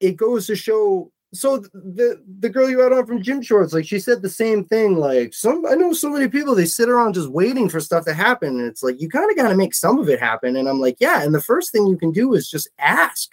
it 0.00 0.16
goes 0.16 0.46
to 0.48 0.56
show 0.56 1.12
so 1.34 1.58
the 1.58 2.22
the 2.38 2.48
girl 2.48 2.70
you 2.70 2.80
had 2.80 2.92
on 2.92 3.06
from 3.06 3.22
Gym 3.22 3.42
Shorts, 3.42 3.72
like 3.72 3.86
she 3.86 3.98
said 3.98 4.22
the 4.22 4.28
same 4.28 4.64
thing. 4.64 4.96
Like 4.96 5.34
some, 5.34 5.66
I 5.66 5.74
know 5.74 5.92
so 5.92 6.08
many 6.08 6.28
people 6.28 6.54
they 6.54 6.64
sit 6.64 6.88
around 6.88 7.14
just 7.14 7.28
waiting 7.28 7.68
for 7.68 7.80
stuff 7.80 8.04
to 8.04 8.14
happen, 8.14 8.60
and 8.60 8.66
it's 8.66 8.82
like 8.82 9.00
you 9.00 9.08
kind 9.08 9.28
of 9.28 9.36
got 9.36 9.48
to 9.48 9.56
make 9.56 9.74
some 9.74 9.98
of 9.98 10.08
it 10.08 10.20
happen. 10.20 10.56
And 10.56 10.68
I'm 10.68 10.80
like, 10.80 10.96
yeah. 11.00 11.22
And 11.22 11.34
the 11.34 11.42
first 11.42 11.72
thing 11.72 11.86
you 11.86 11.96
can 11.96 12.12
do 12.12 12.34
is 12.34 12.48
just 12.48 12.68
ask, 12.78 13.30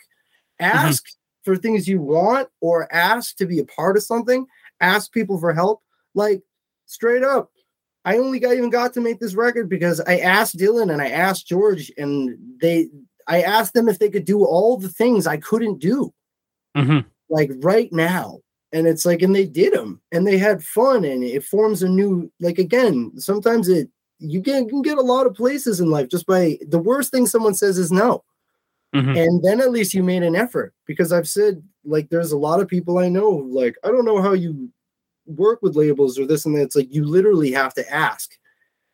mm-hmm. 0.60 0.76
ask 0.78 1.06
mm-hmm. 1.06 1.52
for 1.54 1.58
things 1.58 1.88
you 1.88 2.02
want, 2.02 2.50
or 2.60 2.92
ask 2.92 3.36
to 3.38 3.46
be 3.46 3.60
a 3.60 3.66
part 3.66 3.98
of 3.98 4.04
something. 4.04 4.48
Ask 4.80 5.12
people 5.12 5.40
for 5.40 5.54
help. 5.54 5.82
Like 6.16 6.42
straight 6.88 7.24
up, 7.24 7.52
I 8.04 8.18
only 8.18 8.40
got 8.40 8.56
even 8.56 8.72
got 8.72 8.94
to 8.96 9.02
make 9.02 9.20
this 9.20 9.36
record 9.36 9.70
because 9.70 10.02
I 10.02 10.18
asked 10.18 10.58
Dylan 10.58 10.92
and 10.92 11.02
I 11.02 11.10
asked 11.10 11.48
George, 11.48 11.92
and 11.98 12.36
they, 12.60 12.90
I 13.28 13.44
asked 13.44 13.76
them 13.76 13.88
if 13.88 14.00
they 14.00 14.10
could 14.10 14.26
do 14.26 14.44
all 14.44 14.78
the 14.78 14.90
things 14.90 15.28
I 15.28 15.38
couldn't 15.38 15.80
do. 15.80 16.12
Mm-hmm 16.76 17.08
like 17.32 17.50
right 17.58 17.92
now. 17.92 18.40
And 18.74 18.88
it's 18.88 19.06
like 19.06 19.22
and 19.22 19.36
they 19.36 19.46
did 19.46 19.74
them 19.74 20.02
and 20.14 20.26
they 20.26 20.38
had 20.38 20.64
fun 20.64 21.04
and 21.04 21.24
it 21.24 21.44
forms 21.44 21.84
a 21.84 21.90
new 21.90 22.32
like 22.40 22.58
again 22.58 23.12
sometimes 23.18 23.68
it 23.68 23.90
you 24.18 24.42
can, 24.42 24.70
can 24.70 24.82
get 24.82 24.98
a 24.98 25.02
lot 25.02 25.28
of 25.28 25.34
places 25.34 25.82
in 25.82 25.90
life 25.90 26.08
just 26.08 26.26
by 26.26 26.58
the 26.70 26.80
worst 26.80 27.12
thing 27.12 27.28
someone 27.28 27.54
says 27.54 27.78
is 27.78 27.92
no. 27.92 28.24
Mm-hmm. 28.96 29.18
and 29.18 29.44
then 29.44 29.60
at 29.60 29.72
least 29.72 29.94
you 29.94 30.04
made 30.04 30.24
an 30.24 30.36
effort 30.36 30.74
because 30.86 31.14
i've 31.14 31.28
said 31.28 31.64
like 31.86 32.10
there's 32.10 32.34
a 32.34 32.38
lot 32.38 32.60
of 32.60 32.68
people 32.68 32.98
i 32.98 33.08
know 33.08 33.30
like 33.30 33.76
i 33.86 33.88
don't 33.88 34.04
know 34.04 34.22
how 34.22 34.34
you 34.34 34.70
work 35.26 35.62
with 35.62 35.76
labels 35.76 36.20
or 36.20 36.26
this 36.26 36.46
and 36.46 36.56
that. 36.56 36.62
It's 36.62 36.76
like 36.76 36.94
you 36.94 37.06
literally 37.06 37.52
have 37.52 37.74
to 37.76 37.94
ask. 37.94 38.32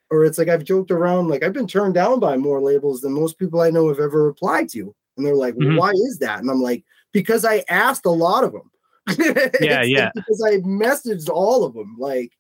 Or 0.10 0.24
it's 0.24 0.38
like 0.38 0.48
i've 0.48 0.64
joked 0.64 0.90
around 0.90 1.28
like 1.28 1.44
i've 1.44 1.52
been 1.52 1.68
turned 1.68 1.94
down 1.94 2.22
by 2.22 2.38
more 2.38 2.62
labels 2.62 3.02
than 3.02 3.12
most 3.12 3.38
people 3.38 3.60
i 3.60 3.70
know 3.70 3.90
have 3.90 4.00
ever 4.00 4.30
applied 4.30 4.70
to. 4.70 4.96
And 5.18 5.26
they're 5.26 5.36
like 5.36 5.56
mm-hmm. 5.56 5.76
why 5.76 5.92
is 5.92 6.18
that? 6.20 6.40
And 6.40 6.50
i'm 6.50 6.62
like 6.62 6.86
because 7.18 7.44
I 7.44 7.64
asked 7.68 8.06
a 8.06 8.12
lot 8.12 8.44
of 8.44 8.52
them. 8.52 8.70
yeah, 9.60 9.82
yeah. 9.82 10.12
Because 10.14 10.44
I 10.46 10.58
messaged 10.58 11.32
all 11.32 11.64
of 11.64 11.74
them. 11.74 11.96
Like, 11.98 12.32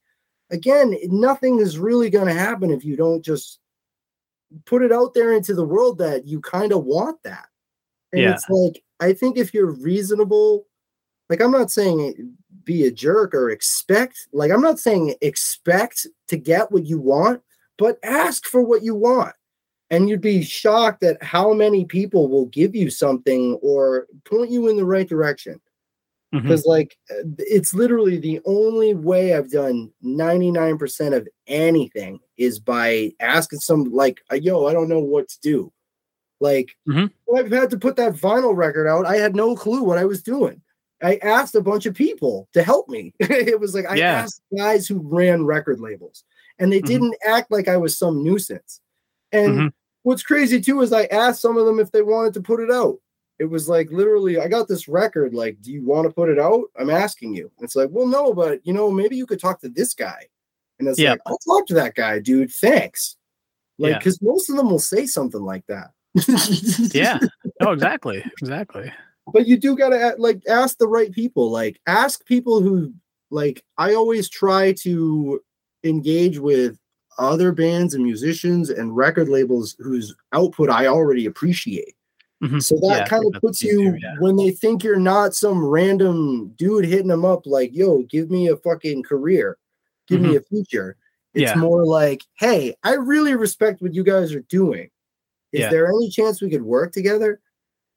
again, 0.51 0.95
nothing 1.05 1.57
is 1.57 1.79
really 1.79 2.11
going 2.11 2.27
to 2.27 2.39
happen 2.39 2.69
if 2.69 2.85
you 2.85 2.95
don't 2.95 3.25
just 3.25 3.57
put 4.65 4.83
it 4.83 4.91
out 4.91 5.15
there 5.15 5.33
into 5.33 5.55
the 5.55 5.65
world 5.65 5.97
that 5.97 6.27
you 6.27 6.41
kind 6.41 6.71
of 6.71 6.83
want 6.83 7.23
that. 7.23 7.47
And 8.13 8.21
yeah. 8.21 8.33
it's 8.33 8.47
like, 8.49 8.83
I 8.99 9.13
think 9.13 9.35
if 9.35 9.51
you're 9.51 9.71
reasonable, 9.71 10.67
like, 11.27 11.41
I'm 11.41 11.49
not 11.49 11.71
saying 11.71 12.35
be 12.63 12.85
a 12.85 12.91
jerk 12.91 13.33
or 13.33 13.49
expect, 13.49 14.27
like, 14.31 14.51
I'm 14.51 14.61
not 14.61 14.77
saying 14.77 15.15
expect 15.21 16.05
to 16.27 16.37
get 16.37 16.71
what 16.71 16.85
you 16.85 16.99
want, 16.99 17.41
but 17.79 17.97
ask 18.03 18.45
for 18.45 18.61
what 18.61 18.83
you 18.83 18.93
want 18.93 19.33
and 19.89 20.09
you'd 20.09 20.21
be 20.21 20.43
shocked 20.43 21.03
at 21.03 21.21
how 21.23 21.53
many 21.53 21.85
people 21.85 22.27
will 22.27 22.47
give 22.47 22.75
you 22.75 22.89
something 22.89 23.57
or 23.61 24.07
point 24.25 24.51
you 24.51 24.67
in 24.67 24.77
the 24.77 24.85
right 24.85 25.07
direction 25.07 25.59
because 26.31 26.61
mm-hmm. 26.61 26.71
like 26.71 26.97
it's 27.37 27.73
literally 27.73 28.17
the 28.17 28.41
only 28.45 28.93
way 28.93 29.33
i've 29.33 29.49
done 29.49 29.91
99% 30.03 31.15
of 31.15 31.27
anything 31.47 32.19
is 32.37 32.59
by 32.59 33.11
asking 33.19 33.59
some 33.59 33.85
like 33.85 34.21
yo 34.31 34.67
i 34.67 34.73
don't 34.73 34.89
know 34.89 34.99
what 34.99 35.29
to 35.29 35.39
do 35.41 35.71
like 36.39 36.75
mm-hmm. 36.87 37.05
i've 37.35 37.51
had 37.51 37.69
to 37.69 37.79
put 37.79 37.95
that 37.95 38.13
vinyl 38.13 38.55
record 38.55 38.87
out 38.87 39.05
i 39.05 39.15
had 39.15 39.35
no 39.35 39.55
clue 39.55 39.83
what 39.83 39.97
i 39.97 40.03
was 40.05 40.21
doing 40.21 40.61
i 41.01 41.17
asked 41.23 41.55
a 41.55 41.61
bunch 41.61 41.85
of 41.85 41.95
people 41.95 42.49
to 42.51 42.61
help 42.61 42.89
me 42.89 43.13
it 43.19 43.59
was 43.59 43.73
like 43.73 43.85
i 43.89 43.95
yeah. 43.95 44.23
asked 44.23 44.41
guys 44.55 44.85
who 44.85 44.99
ran 44.99 45.45
record 45.45 45.79
labels 45.79 46.25
and 46.59 46.71
they 46.71 46.79
mm-hmm. 46.79 46.87
didn't 46.87 47.15
act 47.25 47.49
like 47.51 47.69
i 47.69 47.77
was 47.77 47.97
some 47.97 48.21
nuisance 48.21 48.81
and 49.31 49.53
mm-hmm. 49.53 49.67
what's 50.03 50.23
crazy 50.23 50.61
too 50.61 50.81
is 50.81 50.93
I 50.93 51.05
asked 51.05 51.41
some 51.41 51.57
of 51.57 51.65
them 51.65 51.79
if 51.79 51.91
they 51.91 52.01
wanted 52.01 52.33
to 52.35 52.41
put 52.41 52.59
it 52.59 52.71
out. 52.71 52.97
It 53.39 53.45
was 53.45 53.69
like 53.69 53.91
literally, 53.91 54.39
I 54.39 54.47
got 54.47 54.67
this 54.67 54.87
record. 54.87 55.33
Like, 55.33 55.61
do 55.61 55.71
you 55.71 55.85
want 55.85 56.07
to 56.07 56.13
put 56.13 56.29
it 56.29 56.39
out? 56.39 56.63
I'm 56.79 56.89
asking 56.89 57.35
you. 57.35 57.51
It's 57.61 57.75
like, 57.75 57.89
well, 57.91 58.07
no, 58.07 58.33
but 58.33 58.65
you 58.65 58.73
know, 58.73 58.89
maybe 58.89 59.15
you 59.15 59.27
could 59.27 59.39
talk 59.39 59.61
to 59.61 59.69
this 59.69 59.93
guy. 59.93 60.25
And 60.79 60.87
it's 60.87 60.99
yeah. 60.99 61.11
like, 61.11 61.21
I'll 61.25 61.37
talk 61.39 61.67
to 61.67 61.73
that 61.75 61.95
guy, 61.95 62.19
dude. 62.19 62.51
Thanks. 62.51 63.17
Like, 63.79 63.99
because 63.99 64.19
yeah. 64.21 64.29
most 64.29 64.49
of 64.49 64.57
them 64.57 64.69
will 64.69 64.79
say 64.79 65.05
something 65.05 65.41
like 65.41 65.65
that. 65.67 65.91
yeah. 66.93 67.19
No, 67.61 67.71
exactly. 67.73 68.23
Exactly. 68.41 68.91
But 69.31 69.45
you 69.45 69.57
do 69.57 69.75
gotta 69.75 70.15
like 70.17 70.41
ask 70.47 70.77
the 70.77 70.87
right 70.87 71.11
people. 71.11 71.51
Like, 71.51 71.79
ask 71.85 72.25
people 72.25 72.61
who 72.61 72.93
like. 73.29 73.63
I 73.77 73.93
always 73.93 74.29
try 74.29 74.71
to 74.83 75.41
engage 75.83 76.39
with 76.39 76.79
other 77.17 77.51
bands 77.51 77.93
and 77.93 78.03
musicians 78.03 78.69
and 78.69 78.95
record 78.95 79.29
labels 79.29 79.75
whose 79.79 80.15
output 80.33 80.69
I 80.69 80.87
already 80.87 81.25
appreciate. 81.25 81.95
Mm-hmm. 82.43 82.59
So 82.59 82.75
that 82.81 82.97
yeah, 82.99 83.05
kind 83.05 83.23
of 83.25 83.41
puts 83.41 83.63
you 83.63 83.97
yeah. 83.99 84.15
when 84.19 84.35
they 84.35 84.51
think 84.51 84.83
you're 84.83 84.99
not 84.99 85.33
some 85.33 85.65
random 85.65 86.53
dude 86.55 86.85
hitting 86.85 87.07
them 87.07 87.25
up 87.25 87.47
like, 87.47 87.73
yo, 87.73 88.03
give 88.03 88.29
me 88.29 88.47
a 88.47 88.57
fucking 88.57 89.03
career, 89.03 89.57
give 90.07 90.21
mm-hmm. 90.21 90.31
me 90.31 90.35
a 90.35 90.41
future. 90.41 90.97
It's 91.33 91.51
yeah. 91.51 91.55
more 91.55 91.85
like, 91.85 92.23
hey, 92.35 92.75
I 92.83 92.93
really 92.93 93.35
respect 93.35 93.81
what 93.81 93.93
you 93.93 94.03
guys 94.03 94.33
are 94.33 94.41
doing. 94.41 94.89
Is 95.51 95.69
there 95.71 95.87
any 95.87 96.09
chance 96.09 96.41
we 96.41 96.49
could 96.49 96.61
work 96.61 96.91
together? 96.91 97.39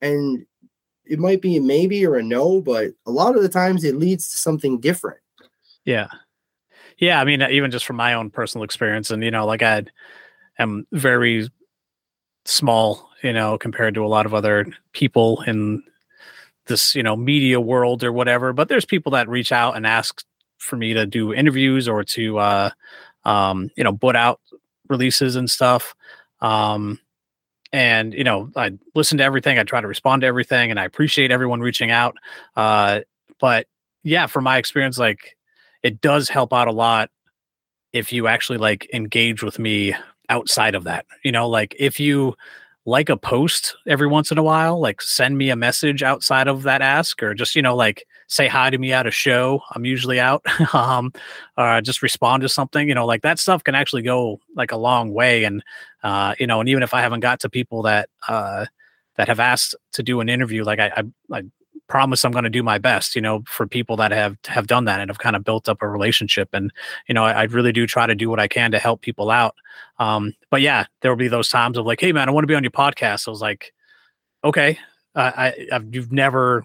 And 0.00 0.46
it 1.04 1.18
might 1.18 1.42
be 1.42 1.56
a 1.56 1.60
maybe 1.60 2.06
or 2.06 2.16
a 2.16 2.22
no, 2.22 2.60
but 2.60 2.92
a 3.06 3.10
lot 3.10 3.36
of 3.36 3.42
the 3.42 3.48
times 3.48 3.84
it 3.84 3.96
leads 3.96 4.30
to 4.30 4.38
something 4.38 4.80
different. 4.80 5.20
Yeah. 5.84 6.08
Yeah, 7.00 7.20
I 7.20 7.24
mean, 7.24 7.42
even 7.42 7.70
just 7.70 7.86
from 7.86 7.96
my 7.96 8.14
own 8.14 8.30
personal 8.30 8.64
experience, 8.64 9.10
and 9.10 9.24
you 9.24 9.30
know, 9.30 9.46
like 9.46 9.62
I 9.62 9.84
am 10.58 10.86
very 10.92 11.48
small, 12.44 13.10
you 13.22 13.32
know, 13.32 13.58
compared 13.58 13.94
to 13.94 14.04
a 14.04 14.08
lot 14.08 14.26
of 14.26 14.34
other 14.34 14.66
people 14.92 15.42
in 15.46 15.82
this, 16.66 16.94
you 16.94 17.02
know, 17.02 17.16
media 17.16 17.60
world 17.60 18.04
or 18.04 18.12
whatever. 18.12 18.52
But 18.52 18.68
there's 18.68 18.86
people 18.86 19.12
that 19.12 19.28
reach 19.28 19.52
out 19.52 19.76
and 19.76 19.86
ask 19.86 20.24
for 20.58 20.76
me 20.76 20.94
to 20.94 21.06
do 21.06 21.34
interviews 21.34 21.88
or 21.88 22.04
to, 22.04 22.38
uh, 22.38 22.70
um, 23.24 23.70
you 23.76 23.84
know, 23.84 23.94
put 23.94 24.16
out 24.16 24.40
releases 24.88 25.36
and 25.36 25.50
stuff. 25.50 25.94
Um, 26.40 27.00
and 27.72 28.14
you 28.14 28.24
know, 28.24 28.50
I 28.56 28.72
listen 28.94 29.18
to 29.18 29.24
everything. 29.24 29.58
I 29.58 29.64
try 29.64 29.80
to 29.80 29.88
respond 29.88 30.22
to 30.22 30.26
everything, 30.28 30.70
and 30.70 30.80
I 30.80 30.84
appreciate 30.84 31.30
everyone 31.30 31.60
reaching 31.60 31.90
out. 31.90 32.16
Uh, 32.56 33.00
but 33.40 33.66
yeah, 34.04 34.26
from 34.26 34.44
my 34.44 34.58
experience, 34.58 34.98
like 34.98 35.36
it 35.82 36.00
does 36.00 36.28
help 36.28 36.52
out 36.52 36.68
a 36.68 36.72
lot 36.72 37.10
if 37.92 38.12
you 38.12 38.26
actually 38.26 38.58
like 38.58 38.88
engage 38.92 39.42
with 39.42 39.58
me 39.58 39.94
outside 40.28 40.74
of 40.74 40.84
that. 40.84 41.06
You 41.24 41.32
know, 41.32 41.48
like 41.48 41.74
if 41.78 41.98
you 41.98 42.36
like 42.86 43.08
a 43.08 43.16
post 43.16 43.76
every 43.86 44.06
once 44.06 44.32
in 44.32 44.38
a 44.38 44.42
while, 44.42 44.80
like 44.80 45.02
send 45.02 45.36
me 45.36 45.50
a 45.50 45.56
message 45.56 46.02
outside 46.02 46.48
of 46.48 46.62
that 46.62 46.80
ask 46.80 47.22
or 47.22 47.34
just, 47.34 47.54
you 47.54 47.62
know, 47.62 47.76
like 47.76 48.06
say 48.26 48.48
hi 48.48 48.70
to 48.70 48.78
me 48.78 48.92
at 48.92 49.06
a 49.06 49.10
show. 49.10 49.60
I'm 49.72 49.84
usually 49.84 50.18
out. 50.18 50.42
um, 50.74 51.12
or 51.58 51.80
just 51.82 52.02
respond 52.02 52.42
to 52.42 52.48
something, 52.48 52.88
you 52.88 52.94
know, 52.94 53.06
like 53.06 53.22
that 53.22 53.38
stuff 53.38 53.64
can 53.64 53.74
actually 53.74 54.02
go 54.02 54.40
like 54.56 54.72
a 54.72 54.76
long 54.76 55.12
way. 55.12 55.44
And, 55.44 55.62
uh, 56.02 56.34
you 56.38 56.46
know, 56.46 56.60
and 56.60 56.68
even 56.68 56.82
if 56.82 56.94
I 56.94 57.00
haven't 57.02 57.20
got 57.20 57.40
to 57.40 57.50
people 57.50 57.82
that, 57.82 58.08
uh, 58.28 58.66
that 59.16 59.28
have 59.28 59.40
asked 59.40 59.74
to 59.92 60.02
do 60.02 60.20
an 60.20 60.28
interview, 60.28 60.64
like 60.64 60.78
I, 60.78 60.92
I, 60.96 61.36
I 61.36 61.42
promise 61.90 62.24
I'm 62.24 62.32
going 62.32 62.44
to 62.44 62.50
do 62.50 62.62
my 62.62 62.78
best, 62.78 63.14
you 63.14 63.20
know, 63.20 63.42
for 63.46 63.66
people 63.66 63.96
that 63.96 64.12
have 64.12 64.38
have 64.46 64.66
done 64.66 64.86
that 64.86 65.00
and 65.00 65.10
have 65.10 65.18
kind 65.18 65.36
of 65.36 65.44
built 65.44 65.68
up 65.68 65.82
a 65.82 65.88
relationship. 65.88 66.48
And 66.54 66.72
you 67.08 67.14
know, 67.14 67.24
I, 67.24 67.32
I 67.32 67.42
really 67.44 67.72
do 67.72 67.86
try 67.86 68.06
to 68.06 68.14
do 68.14 68.30
what 68.30 68.40
I 68.40 68.48
can 68.48 68.70
to 68.70 68.78
help 68.78 69.02
people 69.02 69.30
out. 69.30 69.54
Um, 69.98 70.34
but 70.50 70.62
yeah, 70.62 70.86
there 71.02 71.10
will 71.10 71.18
be 71.18 71.28
those 71.28 71.50
times 71.50 71.76
of 71.76 71.84
like, 71.84 72.00
hey 72.00 72.12
man, 72.12 72.28
I 72.28 72.32
want 72.32 72.44
to 72.44 72.48
be 72.48 72.54
on 72.54 72.62
your 72.62 72.70
podcast. 72.70 73.28
I 73.28 73.30
was 73.30 73.42
like, 73.42 73.74
okay, 74.44 74.78
uh, 75.14 75.32
I 75.36 75.66
I've, 75.72 75.94
you've 75.94 76.12
never 76.12 76.64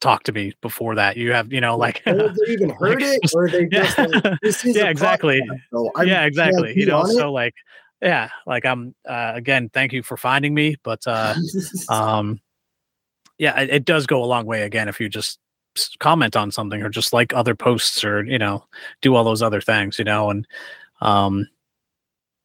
talked 0.00 0.26
to 0.26 0.32
me 0.32 0.54
before 0.62 0.96
that. 0.96 1.16
You 1.16 1.32
have, 1.32 1.52
you 1.52 1.60
know, 1.60 1.76
like 1.76 2.02
they 2.04 2.12
even 2.48 2.70
heard 2.80 3.02
like, 3.02 3.18
it, 3.22 3.32
or 3.34 3.48
they 3.48 3.66
just 3.72 3.98
like, 3.98 4.38
yeah, 4.64 4.88
exactly, 4.88 5.42
so 5.70 5.90
yeah, 6.02 6.24
exactly. 6.24 6.72
You 6.74 6.86
know, 6.86 7.04
so 7.04 7.30
like 7.30 7.54
yeah 8.02 8.28
like 8.44 8.66
i'm 8.66 8.92
uh, 9.08 9.32
again 9.34 9.70
thank 9.72 9.92
you 9.92 10.02
for 10.02 10.16
finding 10.16 10.52
me 10.52 10.76
but 10.82 11.00
uh 11.06 11.32
um 11.88 12.40
yeah, 13.38 13.58
it, 13.60 13.70
it 13.70 13.84
does 13.84 14.06
go 14.06 14.22
a 14.22 14.26
long 14.26 14.46
way 14.46 14.62
again 14.62 14.88
if 14.88 15.00
you 15.00 15.08
just 15.08 15.38
comment 15.98 16.36
on 16.36 16.50
something 16.50 16.82
or 16.82 16.88
just 16.88 17.12
like 17.12 17.32
other 17.34 17.54
posts 17.54 18.04
or 18.04 18.24
you 18.24 18.38
know 18.38 18.64
do 19.00 19.14
all 19.14 19.24
those 19.24 19.42
other 19.42 19.60
things 19.60 19.98
you 19.98 20.04
know 20.04 20.30
and 20.30 20.46
um 21.00 21.48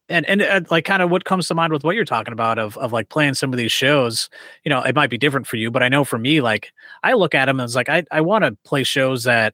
and 0.10 0.28
and 0.28 0.42
uh, 0.42 0.62
like 0.72 0.86
kind 0.86 1.02
of 1.02 1.12
what 1.12 1.26
comes 1.26 1.48
to 1.48 1.56
mind 1.56 1.72
with 1.72 1.84
what 1.84 1.96
you're 1.96 2.06
talking 2.06 2.34
about 2.34 2.58
of 2.58 2.78
of 2.78 2.92
like 2.92 3.10
playing 3.10 3.36
some 3.36 3.54
of 3.54 3.58
these 3.58 3.72
shows 3.72 4.30
you 4.64 4.70
know 4.70 4.82
it 4.82 4.96
might 4.96 5.10
be 5.10 5.18
different 5.18 5.46
for 5.46 5.58
you 5.58 5.70
but 5.70 5.84
i 5.84 5.90
know 5.90 6.04
for 6.04 6.18
me 6.18 6.42
like 6.42 6.74
i 7.04 7.14
look 7.14 7.36
at 7.36 7.46
them 7.46 7.60
as 7.60 7.76
like 7.76 7.90
i 7.90 8.04
i 8.12 8.20
want 8.20 8.44
to 8.44 8.58
play 8.66 8.84
shows 8.84 9.24
that 9.24 9.54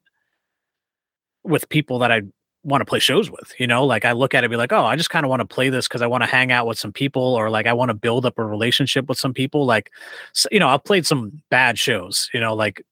with 1.43 1.67
people 1.69 1.99
that 1.99 2.11
i 2.11 2.21
want 2.65 2.81
to 2.81 2.85
play 2.85 2.99
shows 2.99 3.29
with 3.29 3.53
you 3.59 3.67
know 3.67 3.85
like 3.85 4.05
i 4.05 4.11
look 4.11 4.33
at 4.33 4.43
it 4.43 4.49
be 4.49 4.57
like 4.57 4.73
oh 4.73 4.85
i 4.85 4.95
just 4.95 5.09
kind 5.09 5.25
of 5.25 5.29
want 5.29 5.39
to 5.39 5.45
play 5.45 5.69
this 5.69 5.87
because 5.87 6.01
i 6.01 6.07
want 6.07 6.23
to 6.23 6.27
hang 6.27 6.51
out 6.51 6.67
with 6.67 6.77
some 6.77 6.91
people 6.91 7.21
or 7.21 7.49
like 7.49 7.67
i 7.67 7.73
want 7.73 7.89
to 7.89 7.93
build 7.93 8.25
up 8.25 8.37
a 8.37 8.43
relationship 8.43 9.07
with 9.07 9.17
some 9.17 9.33
people 9.33 9.65
like 9.65 9.91
so, 10.33 10.49
you 10.51 10.59
know 10.59 10.67
i've 10.67 10.83
played 10.83 11.05
some 11.05 11.41
bad 11.49 11.77
shows 11.77 12.29
you 12.33 12.39
know 12.39 12.53
like 12.55 12.83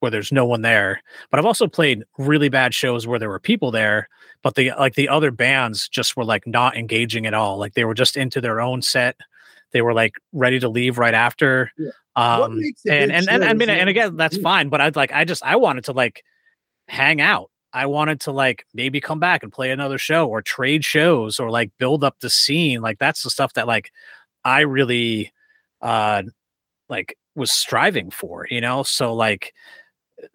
where 0.00 0.10
there's 0.10 0.30
no 0.30 0.44
one 0.44 0.62
there 0.62 1.02
but 1.30 1.40
i've 1.40 1.46
also 1.46 1.66
played 1.66 2.04
really 2.18 2.48
bad 2.48 2.74
shows 2.74 3.06
where 3.06 3.18
there 3.18 3.30
were 3.30 3.40
people 3.40 3.70
there 3.70 4.08
but 4.42 4.54
the 4.54 4.72
like 4.78 4.94
the 4.94 5.08
other 5.08 5.30
bands 5.30 5.88
just 5.88 6.16
were 6.16 6.24
like 6.24 6.46
not 6.46 6.76
engaging 6.76 7.26
at 7.26 7.34
all 7.34 7.56
like 7.56 7.74
they 7.74 7.84
were 7.84 7.94
just 7.94 8.16
into 8.16 8.40
their 8.40 8.60
own 8.60 8.82
set 8.82 9.16
they 9.72 9.82
were 9.82 9.94
like 9.94 10.14
ready 10.32 10.60
to 10.60 10.68
leave 10.68 10.98
right 10.98 11.14
after 11.14 11.72
yeah. 11.78 11.90
Um, 12.18 12.60
and 12.84 13.12
and, 13.12 13.28
and 13.28 13.44
I 13.44 13.52
mean, 13.52 13.70
and 13.70 13.88
again, 13.88 14.16
that's 14.16 14.36
fine. 14.38 14.70
But 14.70 14.80
I'd 14.80 14.96
like, 14.96 15.12
I 15.12 15.24
just, 15.24 15.40
I 15.44 15.54
wanted 15.54 15.84
to 15.84 15.92
like 15.92 16.24
hang 16.88 17.20
out. 17.20 17.48
I 17.72 17.86
wanted 17.86 18.20
to 18.22 18.32
like 18.32 18.66
maybe 18.74 19.00
come 19.00 19.20
back 19.20 19.42
and 19.42 19.52
play 19.52 19.70
another 19.70 19.98
show 19.98 20.28
or 20.28 20.42
trade 20.42 20.84
shows 20.84 21.38
or 21.38 21.50
like 21.50 21.70
build 21.78 22.04
up 22.04 22.20
the 22.20 22.30
scene. 22.30 22.80
Like 22.80 22.98
that's 22.98 23.22
the 23.22 23.30
stuff 23.30 23.54
that 23.54 23.66
like 23.66 23.92
I 24.44 24.60
really 24.60 25.32
uh 25.82 26.22
like 26.88 27.16
was 27.34 27.52
striving 27.52 28.10
for, 28.10 28.46
you 28.50 28.60
know? 28.60 28.82
So 28.82 29.14
like 29.14 29.54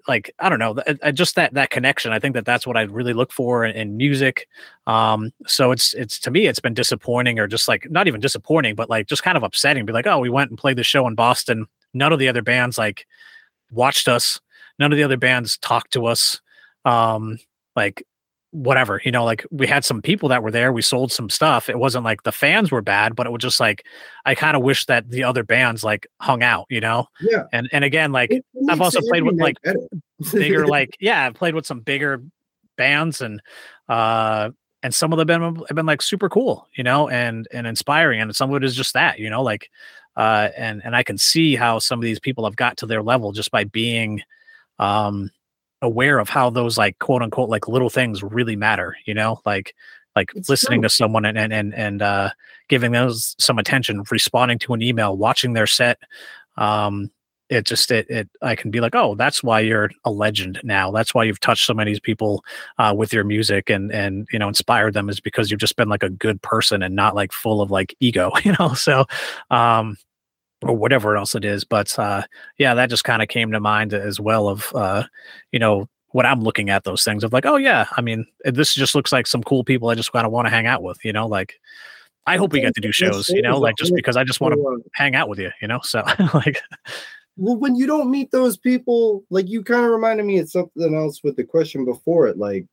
like 0.08 0.34
I 0.40 0.50
don't 0.50 0.60
know, 0.60 0.76
just 1.14 1.36
that 1.36 1.54
that 1.54 1.70
connection. 1.70 2.12
I 2.12 2.20
think 2.20 2.36
that 2.36 2.46
that's 2.46 2.66
what 2.66 2.78
I 2.78 2.84
really 2.84 3.14
look 3.14 3.32
for 3.32 3.66
in, 3.66 3.76
in, 3.76 3.98
music. 3.98 4.48
Um, 4.88 5.32
so 5.46 5.72
it's 5.72 5.94
it's 5.94 6.20
to 6.22 6.32
me, 6.32 6.48
it's 6.48 6.60
been 6.60 6.74
disappointing, 6.74 7.40
or 7.40 7.48
just 7.48 7.68
like 7.68 7.90
not 7.90 8.08
even 8.08 8.22
disappointing, 8.22 8.76
but 8.76 8.90
like 8.90 9.08
just 9.08 9.24
kind 9.24 9.38
of 9.38 9.44
upsetting. 9.44 9.86
Be 9.86 9.94
like, 9.94 10.08
oh, 10.08 10.20
we 10.20 10.30
went 10.30 10.50
and 10.50 10.58
played 10.58 10.78
the 10.78 10.84
show 10.84 11.08
in 11.08 11.16
Boston. 11.16 11.68
None 11.94 12.14
of 12.14 12.20
the 12.20 12.30
other 12.30 12.42
bands 12.42 12.78
like 12.78 13.06
watched 13.72 14.08
us. 14.08 14.40
None 14.80 14.92
of 14.92 14.98
the 14.98 15.04
other 15.04 15.18
bands 15.18 15.58
talked 15.58 15.94
to 15.94 16.06
us. 16.06 16.42
Um, 16.86 17.40
like 17.76 18.06
whatever, 18.54 19.02
you 19.04 19.12
know, 19.12 19.26
like 19.26 19.46
we 19.50 19.66
had 19.66 19.84
some 19.84 20.02
people 20.02 20.30
that 20.30 20.44
were 20.44 20.52
there, 20.52 20.72
we 20.72 20.84
sold 20.84 21.12
some 21.12 21.30
stuff. 21.30 21.70
It 21.70 21.80
wasn't 21.80 22.06
like 22.06 22.22
the 22.22 22.32
fans 22.32 22.72
were 22.72 22.84
bad, 22.84 23.16
but 23.16 23.26
it 23.26 23.32
was 23.32 23.42
just 23.42 23.60
like 23.60 23.84
I 24.26 24.36
kind 24.36 24.56
of 24.56 24.62
wish 24.62 24.86
that 24.86 25.10
the 25.10 25.24
other 25.24 25.44
bands 25.44 25.84
like 25.84 26.06
hung 26.22 26.44
out, 26.44 26.68
you 26.70 26.80
know? 26.80 27.08
Yeah. 27.20 27.44
And 27.52 27.68
and 27.74 27.84
again, 27.84 28.12
like 28.12 28.32
I've 28.70 28.80
also 28.80 29.02
played 29.10 29.24
with 29.24 29.40
like 29.40 29.58
bigger, 30.32 30.68
like 30.68 30.96
yeah, 31.00 31.26
I've 31.26 31.34
played 31.34 31.56
with 31.56 31.66
some 31.66 31.80
bigger 31.80 32.22
bands 32.78 33.22
and 33.22 33.42
uh 33.90 34.52
and 34.84 34.94
some 34.94 35.14
of 35.14 35.18
them 35.18 35.42
have 35.42 35.54
been, 35.54 35.66
have 35.70 35.76
been 35.76 35.86
like 35.88 36.02
super 36.04 36.30
cool, 36.30 36.68
you 36.76 36.84
know, 36.84 37.10
and 37.10 37.48
and 37.52 37.66
inspiring. 37.66 38.22
And 38.22 38.36
some 38.36 38.52
of 38.52 38.62
it 38.62 38.66
is 38.66 38.76
just 38.76 38.94
that, 38.94 39.18
you 39.18 39.32
know, 39.32 39.42
like 39.42 39.72
uh 40.16 40.50
and 40.56 40.80
and 40.86 40.96
I 40.96 41.02
can 41.02 41.18
see 41.18 41.56
how 41.56 41.80
some 41.80 41.98
of 41.98 42.04
these 42.04 42.20
people 42.20 42.44
have 42.44 42.56
got 42.56 42.78
to 42.78 42.86
their 42.86 43.02
level 43.02 43.32
just 43.32 43.50
by 43.50 43.64
being 43.64 44.22
um 44.78 45.32
aware 45.84 46.18
of 46.18 46.30
how 46.30 46.50
those 46.50 46.78
like 46.78 46.98
quote 46.98 47.22
unquote 47.22 47.50
like 47.50 47.68
little 47.68 47.90
things 47.90 48.24
really 48.24 48.56
matter 48.56 48.96
you 49.06 49.14
know? 49.14 49.40
Like 49.46 49.76
like 50.16 50.32
it's 50.36 50.50
listening 50.50 50.82
true. 50.82 50.90
to 50.90 50.94
someone 50.94 51.26
and 51.26 51.38
and 51.38 51.54
and, 51.54 51.74
and 51.76 52.02
uh 52.02 52.30
giving 52.70 52.92
those 52.92 53.36
some 53.40 53.60
attention 53.60 54.04
responding 54.10 54.60
to 54.60 54.74
an 54.74 54.82
email 54.82 55.16
watching 55.16 55.54
their 55.54 55.68
set 55.68 56.00
um 56.58 57.12
it 57.50 57.66
just 57.66 57.92
it, 57.92 58.10
it 58.10 58.30
i 58.42 58.56
can 58.56 58.72
be 58.72 58.80
like 58.80 58.96
oh 58.96 59.16
that's 59.16 59.44
why 59.44 59.60
you're 59.60 59.90
a 60.06 60.12
legend 60.12 60.60
now. 60.64 60.92
That's 60.92 61.14
why 61.14 61.24
you've 61.26 61.40
touched 61.40 61.66
so 61.66 61.74
many 61.74 62.00
people 62.00 62.44
uh, 62.78 62.94
with 62.98 63.14
your 63.14 63.24
music 63.24 63.70
and 63.70 63.92
and 63.92 64.28
you 64.32 64.40
know 64.40 64.48
inspired 64.48 64.94
them 64.94 65.10
is 65.10 65.20
because 65.20 65.52
you've 65.52 65.60
just 65.60 65.76
been 65.76 65.90
like 65.90 66.04
a 66.04 66.10
good 66.10 66.42
person 66.42 66.82
and 66.82 66.96
not 66.96 67.16
like 67.16 67.32
full 67.32 67.62
of 67.62 67.70
like 67.70 67.96
ego 68.00 68.32
you 68.44 68.56
know? 68.60 68.74
So 68.74 69.06
um 69.52 69.98
or 70.64 70.76
whatever 70.76 71.18
else 71.18 71.36
it 71.36 71.46
is. 71.46 71.64
But 71.64 71.98
uh, 71.98 72.24
yeah, 72.58 72.74
that 72.74 72.90
just 72.90 73.04
kind 73.04 73.22
of 73.22 73.28
came 73.28 73.52
to 73.52 73.60
mind 73.60 73.94
as 73.94 74.20
well 74.20 74.50
of 74.50 74.74
uh, 74.76 75.04
you 75.52 75.60
know 75.60 75.88
what 76.12 76.26
I'm 76.26 76.42
looking 76.42 76.70
at 76.70 76.84
those 76.84 77.04
things 77.04 77.24
of 77.24 77.34
like, 77.34 77.46
oh 77.46 77.58
yeah, 77.58 77.88
I 77.98 78.02
mean, 78.02 78.26
this 78.46 78.74
just 78.74 78.96
looks 78.96 79.12
like 79.12 79.28
some 79.28 79.44
cool 79.44 79.64
people 79.64 79.90
I 79.90 79.96
just 79.96 80.12
kind 80.12 80.26
of 80.26 80.32
want 80.32 80.46
to 80.46 80.52
hang 80.52 80.68
out 80.68 80.84
with, 80.84 81.04
you 81.04 81.14
know, 81.14 81.28
like. 81.28 81.60
I 82.26 82.38
hope 82.38 82.54
we 82.54 82.62
get 82.62 82.74
to 82.76 82.80
do 82.80 82.94
shows, 82.94 83.28
you 83.28 83.42
know, 83.42 83.60
like 83.60 83.76
just 83.76 83.94
because 83.94 84.16
I 84.16 84.24
just 84.24 84.40
want 84.40 84.54
to 84.54 84.84
hang 84.94 85.14
out 85.14 85.28
with 85.28 85.40
you, 85.40 85.52
you 85.62 85.68
know. 85.68 85.82
So 85.84 86.06
like 86.34 86.62
well 87.38 87.58
when 87.58 87.76
you 87.76 87.88
don't 87.88 88.12
meet 88.12 88.32
those 88.32 88.58
people 88.58 89.24
like 89.30 89.50
you 89.50 89.64
kind 89.64 89.86
of 89.86 89.92
reminded 89.92 90.26
me 90.26 90.38
of 90.38 90.50
something 90.50 90.96
else 90.96 91.24
with 91.24 91.36
the 91.36 91.44
question 91.44 91.86
before 91.86 92.28
it 92.28 92.38
like 92.38 92.66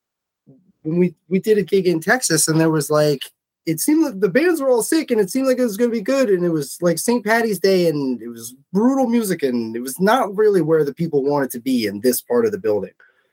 when 0.82 0.98
we 0.98 1.14
we 1.28 1.38
did 1.38 1.58
a 1.58 1.62
gig 1.62 1.86
in 1.86 2.00
texas 2.00 2.48
and 2.48 2.60
there 2.60 2.70
was 2.70 2.90
like 2.90 3.22
it 3.70 3.80
seemed 3.80 4.04
like 4.04 4.20
the 4.20 4.28
bands 4.28 4.60
were 4.60 4.68
all 4.68 4.82
sick 4.82 5.10
and 5.10 5.20
it 5.20 5.30
seemed 5.30 5.46
like 5.46 5.58
it 5.58 5.62
was 5.62 5.76
going 5.76 5.90
to 5.90 5.96
be 5.96 6.02
good 6.02 6.28
and 6.28 6.44
it 6.44 6.50
was 6.50 6.76
like 6.82 6.98
st 6.98 7.24
patty's 7.24 7.58
day 7.58 7.88
and 7.88 8.20
it 8.20 8.28
was 8.28 8.54
brutal 8.72 9.06
music 9.06 9.42
and 9.42 9.76
it 9.76 9.80
was 9.80 9.98
not 10.00 10.34
really 10.36 10.60
where 10.60 10.84
the 10.84 10.94
people 10.94 11.22
wanted 11.22 11.50
to 11.50 11.60
be 11.60 11.86
in 11.86 12.00
this 12.00 12.20
part 12.20 12.44
of 12.44 12.52
the 12.52 12.58
building. 12.58 12.92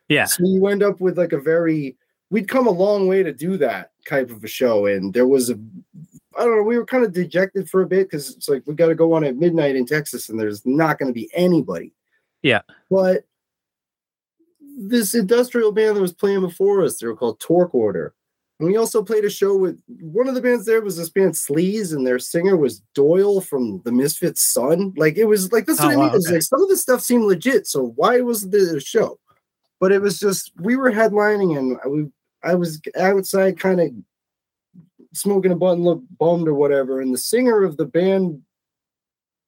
Yeah. 0.10 0.26
So 0.26 0.44
you 0.46 0.68
end 0.68 0.84
up 0.84 1.02
with 1.02 1.18
like 1.18 1.34
a 1.34 1.40
very 1.40 1.98
we'd 2.30 2.48
come 2.48 2.68
a 2.68 2.72
long 2.72 3.08
way 3.08 3.24
to 3.24 3.34
do 3.34 3.58
that 3.58 3.92
type 4.08 4.30
of 4.30 4.44
a 4.44 4.48
show 4.48 4.86
and 4.86 5.14
there 5.14 5.28
was 5.28 5.50
a 5.50 5.60
i 6.38 6.44
don't 6.44 6.58
know 6.58 6.64
we 6.64 6.78
were 6.78 6.86
kind 6.86 7.04
of 7.04 7.14
dejected 7.14 7.70
for 7.70 7.82
a 7.82 7.88
bit 7.88 8.10
because 8.10 8.36
it's 8.36 8.48
like 8.48 8.64
we 8.66 8.76
got 8.76 8.88
to 8.88 8.96
go 8.96 9.14
on 9.14 9.24
at 9.24 9.38
midnight 9.38 9.76
in 9.76 9.86
texas 9.86 10.30
and 10.30 10.40
there's 10.40 10.66
not 10.66 11.00
going 11.00 11.10
to 11.10 11.14
be 11.14 11.30
anybody. 11.34 11.94
Yeah. 12.44 12.62
But 12.90 13.26
this 14.78 15.16
industrial 15.16 15.72
band 15.72 15.98
that 15.98 16.02
was 16.02 16.14
playing 16.14 16.42
before 16.42 16.84
us 16.84 16.98
they 16.98 17.08
were 17.08 17.16
called 17.16 17.40
torque 17.40 17.74
order 17.74 18.14
and 18.60 18.68
we 18.68 18.78
also 18.78 19.04
played 19.04 19.24
a 19.24 19.30
show 19.30 19.56
with 19.56 19.80
one 19.88 20.28
of 20.28 20.34
the 20.34 20.42
bands 20.42 20.66
there 20.66 20.82
was 20.82 20.98
this 20.98 21.10
band 21.10 21.34
Sleaze, 21.34 21.94
and 21.94 22.06
their 22.06 22.18
singer 22.18 22.58
was 22.58 22.82
Doyle 22.96 23.40
from 23.40 23.82
the 23.86 23.92
Misfits' 23.92 24.42
son. 24.42 24.94
Like 24.98 25.16
it 25.18 25.26
was 25.26 25.52
like 25.52 25.68
this. 25.68 25.80
Oh, 25.80 25.86
what 25.86 25.94
I 25.94 25.96
mean. 25.96 26.10
Okay. 26.10 26.34
Like 26.34 26.42
some 26.42 26.64
of 26.64 26.70
the 26.70 26.78
stuff 26.78 27.02
seemed 27.02 27.26
legit. 27.26 27.68
So 27.68 27.94
why 27.96 28.20
was 28.22 28.50
the 28.50 28.80
show? 28.80 29.20
But 29.80 29.92
it 29.92 30.02
was 30.02 30.20
just 30.20 30.52
we 30.60 30.76
were 30.76 30.92
headlining, 30.92 31.56
and 31.58 31.80
we 31.92 32.10
I 32.44 32.56
was 32.56 32.82
outside, 32.98 33.60
kind 33.60 33.80
of 33.80 33.90
smoking 35.14 35.52
a 35.52 35.56
button, 35.56 35.84
look 35.84 36.02
bummed 36.18 36.48
or 36.48 36.56
whatever. 36.56 37.00
And 37.00 37.14
the 37.14 37.20
singer 37.20 37.64
of 37.64 37.78
the 37.78 37.86
band 37.86 38.42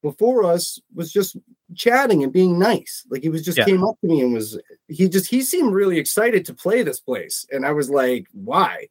before 0.04 0.43
us 0.43 0.80
was 0.93 1.12
just 1.12 1.36
chatting 1.76 2.24
and 2.24 2.32
being 2.32 2.60
nice. 2.60 3.06
Like 3.10 3.24
he 3.24 3.30
was 3.30 3.43
just 3.43 3.58
yeah. 3.58 3.65
came 3.65 3.84
up 3.84 4.00
to 4.02 4.08
me 4.08 4.22
and 4.22 4.36
was 4.36 4.60
he 4.88 5.10
just 5.10 5.30
he 5.30 5.41
seemed 5.41 5.74
really 5.74 5.98
excited 5.98 6.45
to 6.45 6.54
play 6.54 6.84
this 6.84 7.00
place, 7.00 7.48
and 7.52 7.65
I 7.65 7.72
was 7.72 7.89
like, 7.89 8.28
why? 8.34 8.88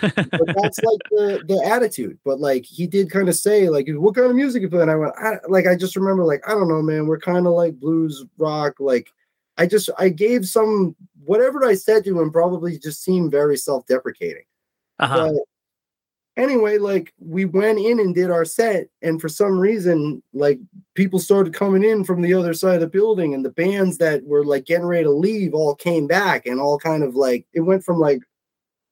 But 0.00 0.46
that's 0.46 0.78
like 0.82 1.00
the 1.10 1.42
the 1.46 1.62
attitude. 1.64 2.18
But 2.24 2.40
like 2.40 2.64
he 2.64 2.86
did 2.86 3.10
kind 3.10 3.28
of 3.28 3.34
say 3.34 3.68
like, 3.68 3.88
what 3.88 4.14
kind 4.14 4.28
of 4.28 4.36
music 4.36 4.62
you 4.62 4.68
play? 4.68 4.82
And 4.82 4.90
I 4.90 4.96
went, 4.96 5.14
I, 5.16 5.38
like 5.48 5.66
I 5.66 5.76
just 5.76 5.96
remember 5.96 6.24
like 6.24 6.42
I 6.46 6.52
don't 6.52 6.68
know, 6.68 6.82
man. 6.82 7.06
We're 7.06 7.18
kind 7.18 7.46
of 7.46 7.52
like 7.54 7.80
blues 7.80 8.24
rock. 8.38 8.76
Like 8.78 9.10
I 9.58 9.66
just 9.66 9.90
I 9.98 10.08
gave 10.08 10.46
some 10.46 10.96
whatever 11.24 11.64
I 11.64 11.74
said 11.74 12.04
to 12.04 12.20
him 12.20 12.32
probably 12.32 12.78
just 12.78 13.02
seemed 13.02 13.30
very 13.30 13.56
self 13.56 13.86
deprecating. 13.86 14.44
Uh-huh. 14.98 15.32
anyway, 16.36 16.76
like 16.78 17.12
we 17.18 17.46
went 17.46 17.78
in 17.78 18.00
and 18.00 18.14
did 18.14 18.30
our 18.30 18.44
set, 18.44 18.88
and 19.02 19.20
for 19.20 19.28
some 19.28 19.58
reason, 19.58 20.22
like 20.32 20.58
people 20.94 21.18
started 21.18 21.54
coming 21.54 21.84
in 21.84 22.04
from 22.04 22.20
the 22.22 22.34
other 22.34 22.54
side 22.54 22.76
of 22.76 22.80
the 22.80 22.86
building, 22.86 23.34
and 23.34 23.44
the 23.44 23.50
bands 23.50 23.98
that 23.98 24.24
were 24.24 24.44
like 24.44 24.66
getting 24.66 24.86
ready 24.86 25.04
to 25.04 25.10
leave 25.10 25.54
all 25.54 25.74
came 25.74 26.06
back, 26.06 26.46
and 26.46 26.60
all 26.60 26.78
kind 26.78 27.02
of 27.02 27.14
like 27.14 27.46
it 27.52 27.60
went 27.60 27.84
from 27.84 27.98
like 27.98 28.20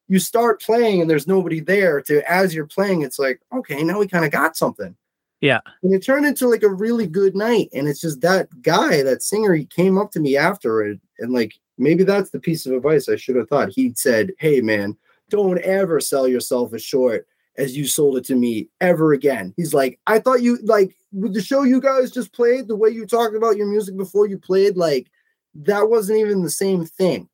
you 0.09 0.19
start 0.19 0.61
playing 0.61 0.99
and 0.99 1.09
there's 1.09 1.27
nobody 1.27 1.59
there 1.59 2.01
to 2.01 2.29
as 2.29 2.53
you're 2.53 2.65
playing, 2.65 3.03
it's 3.03 3.19
like, 3.19 3.39
okay, 3.53 3.83
now 3.83 3.99
we 3.99 4.07
kind 4.07 4.25
of 4.25 4.31
got 4.31 4.57
something. 4.57 4.95
Yeah. 5.39 5.61
And 5.83 5.93
it 5.93 6.03
turned 6.03 6.25
into 6.25 6.49
like 6.49 6.63
a 6.63 6.69
really 6.69 7.07
good 7.07 7.35
night. 7.35 7.69
And 7.73 7.87
it's 7.87 8.01
just 8.01 8.19
that 8.21 8.49
guy, 8.61 9.03
that 9.03 9.23
singer, 9.23 9.53
he 9.53 9.65
came 9.65 9.97
up 9.97 10.11
to 10.11 10.19
me 10.19 10.35
after 10.35 10.81
it. 10.81 10.99
And 11.19 11.31
like, 11.31 11.53
maybe 11.77 12.03
that's 12.03 12.31
the 12.31 12.39
piece 12.39 12.65
of 12.65 12.73
advice 12.73 13.07
I 13.07 13.15
should 13.15 13.37
have 13.37 13.47
thought. 13.47 13.69
He 13.69 13.93
said, 13.95 14.33
Hey, 14.39 14.59
man, 14.59 14.97
don't 15.29 15.59
ever 15.59 16.01
sell 16.01 16.27
yourself 16.27 16.73
as 16.73 16.83
short 16.83 17.25
as 17.57 17.77
you 17.77 17.85
sold 17.85 18.17
it 18.17 18.25
to 18.25 18.35
me 18.35 18.67
ever 18.81 19.13
again. 19.13 19.53
He's 19.55 19.73
like, 19.73 19.99
I 20.07 20.19
thought 20.19 20.41
you 20.41 20.57
like 20.63 20.95
with 21.11 21.33
the 21.33 21.41
show 21.41 21.63
you 21.63 21.79
guys 21.79 22.11
just 22.11 22.33
played, 22.33 22.67
the 22.67 22.75
way 22.75 22.89
you 22.89 23.05
talked 23.05 23.35
about 23.35 23.57
your 23.57 23.67
music 23.67 23.95
before 23.95 24.27
you 24.27 24.37
played, 24.37 24.75
like 24.75 25.07
that 25.55 25.89
wasn't 25.89 26.19
even 26.19 26.41
the 26.41 26.49
same 26.49 26.85
thing. 26.85 27.29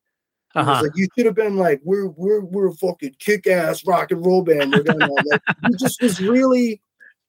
Uh-huh. 0.55 0.81
Like 0.83 0.91
you 0.95 1.07
should 1.15 1.25
have 1.25 1.35
been 1.35 1.57
like, 1.57 1.81
we're 1.83 2.07
we're 2.07 2.41
we're 2.41 2.69
a 2.69 2.73
fucking 2.73 3.15
kick 3.19 3.47
ass 3.47 3.85
rock 3.85 4.11
and 4.11 4.25
roll 4.25 4.41
band. 4.41 4.73
We're 4.73 4.83
gonna 4.83 5.07
like, 5.11 5.41
he 5.67 5.75
just 5.77 6.01
was 6.01 6.21
really, 6.21 6.81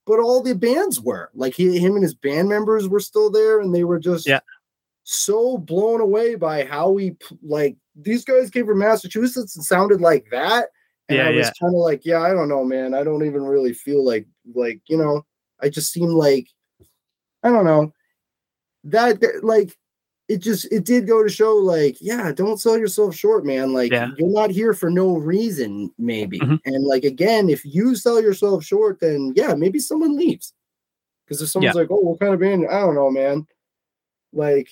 but 0.05 0.19
all 0.19 0.41
the 0.41 0.55
bands 0.55 1.01
were 1.01 1.29
like 1.33 1.53
he, 1.53 1.77
him 1.77 1.95
and 1.95 2.03
his 2.03 2.15
band 2.15 2.49
members 2.49 2.87
were 2.87 2.99
still 2.99 3.29
there, 3.29 3.59
and 3.59 3.75
they 3.75 3.83
were 3.83 3.99
just 3.99 4.27
yeah 4.27 4.39
so 5.09 5.57
blown 5.57 6.01
away 6.01 6.35
by 6.35 6.65
how 6.65 6.89
we 6.89 7.15
like 7.41 7.77
these 7.95 8.25
guys 8.25 8.49
came 8.49 8.65
from 8.65 8.79
Massachusetts 8.79 9.55
and 9.55 9.63
sounded 9.63 10.01
like 10.01 10.25
that. 10.31 10.67
And 11.07 11.17
yeah, 11.17 11.27
I 11.27 11.31
was 11.31 11.45
yeah. 11.45 11.51
kind 11.61 11.73
of 11.73 11.79
like, 11.79 12.05
yeah, 12.05 12.19
I 12.19 12.33
don't 12.33 12.49
know, 12.49 12.65
man. 12.65 12.93
I 12.93 13.05
don't 13.05 13.25
even 13.25 13.43
really 13.43 13.71
feel 13.71 14.05
like 14.05 14.27
like 14.53 14.81
you 14.87 14.97
know, 14.97 15.25
I 15.61 15.69
just 15.69 15.93
seem 15.93 16.09
like 16.09 16.47
I 17.41 17.49
don't 17.49 17.63
know 17.63 17.93
that 18.83 19.21
like 19.43 19.77
it 20.27 20.37
just 20.37 20.65
it 20.71 20.83
did 20.83 21.07
go 21.07 21.23
to 21.23 21.29
show 21.29 21.55
like 21.55 21.97
yeah 22.01 22.31
don't 22.31 22.59
sell 22.59 22.77
yourself 22.77 23.15
short 23.15 23.45
man. 23.45 23.73
Like 23.73 23.91
yeah. 23.91 24.09
you're 24.17 24.29
not 24.29 24.49
here 24.49 24.73
for 24.73 24.89
no 24.89 25.17
reason 25.17 25.91
maybe. 25.97 26.39
Mm-hmm. 26.39 26.55
and 26.65 26.85
like 26.85 27.05
again 27.05 27.49
if 27.49 27.63
you 27.65 27.95
sell 27.95 28.21
yourself 28.21 28.63
short 28.63 28.99
then 28.99 29.33
yeah 29.35 29.53
maybe 29.53 29.79
someone 29.79 30.17
leaves. 30.17 30.53
Because 31.25 31.41
if 31.41 31.49
someone's 31.49 31.75
yeah. 31.75 31.81
like 31.81 31.91
oh 31.91 31.99
what 31.99 32.19
kind 32.19 32.33
of 32.33 32.39
band? 32.39 32.67
I 32.69 32.81
don't 32.81 32.95
know 32.95 33.09
man. 33.09 33.47
Like 34.33 34.69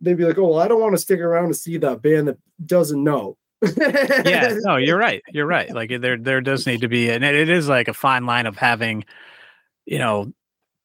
they'd 0.00 0.16
be 0.16 0.24
like 0.24 0.38
oh 0.38 0.48
well 0.48 0.60
i 0.60 0.66
don't 0.68 0.80
want 0.80 0.94
to 0.94 1.00
stick 1.00 1.20
around 1.20 1.48
to 1.48 1.54
see 1.54 1.76
that 1.78 2.02
band 2.02 2.28
that 2.28 2.38
doesn't 2.64 3.02
know. 3.02 3.36
Yeah. 3.62 4.58
No 4.64 4.76
you're 4.76 4.98
right. 4.98 5.22
You're 5.30 5.46
right. 5.46 5.72
Like 5.72 5.92
there 6.00 6.18
there 6.18 6.42
does 6.42 6.66
need 6.66 6.82
to 6.82 6.88
be 6.88 7.10
and 7.10 7.24
it 7.24 7.48
is 7.48 7.68
like 7.68 7.88
a 7.88 7.94
fine 7.94 8.26
line 8.26 8.46
of 8.46 8.58
having 8.58 9.04
you 9.86 9.98
know 9.98 10.30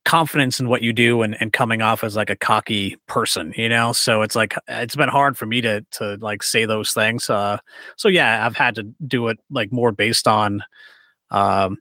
confidence 0.08 0.58
in 0.58 0.70
what 0.70 0.82
you 0.82 0.94
do 0.94 1.22
and, 1.22 1.36
and 1.42 1.52
coming 1.52 1.82
off 1.82 2.02
as 2.02 2.16
like 2.16 2.30
a 2.30 2.36
cocky 2.38 2.96
person 3.08 3.54
you 3.58 3.68
know 3.68 3.92
so 3.92 4.22
it's 4.22 4.36
like 4.36 4.56
it's 4.70 4.96
been 4.96 5.10
hard 5.10 5.38
for 5.38 5.46
me 5.46 5.60
to 5.60 5.86
to 5.92 6.16
like 6.22 6.42
say 6.42 6.66
those 6.66 6.94
things 6.94 7.30
uh 7.30 7.58
so 7.98 8.08
yeah 8.08 8.46
i've 8.46 8.56
had 8.56 8.74
to 8.74 8.84
do 9.06 9.28
it 9.28 9.38
like 9.50 9.70
more 9.70 9.92
based 9.92 10.26
on 10.26 10.64
um 11.32 11.78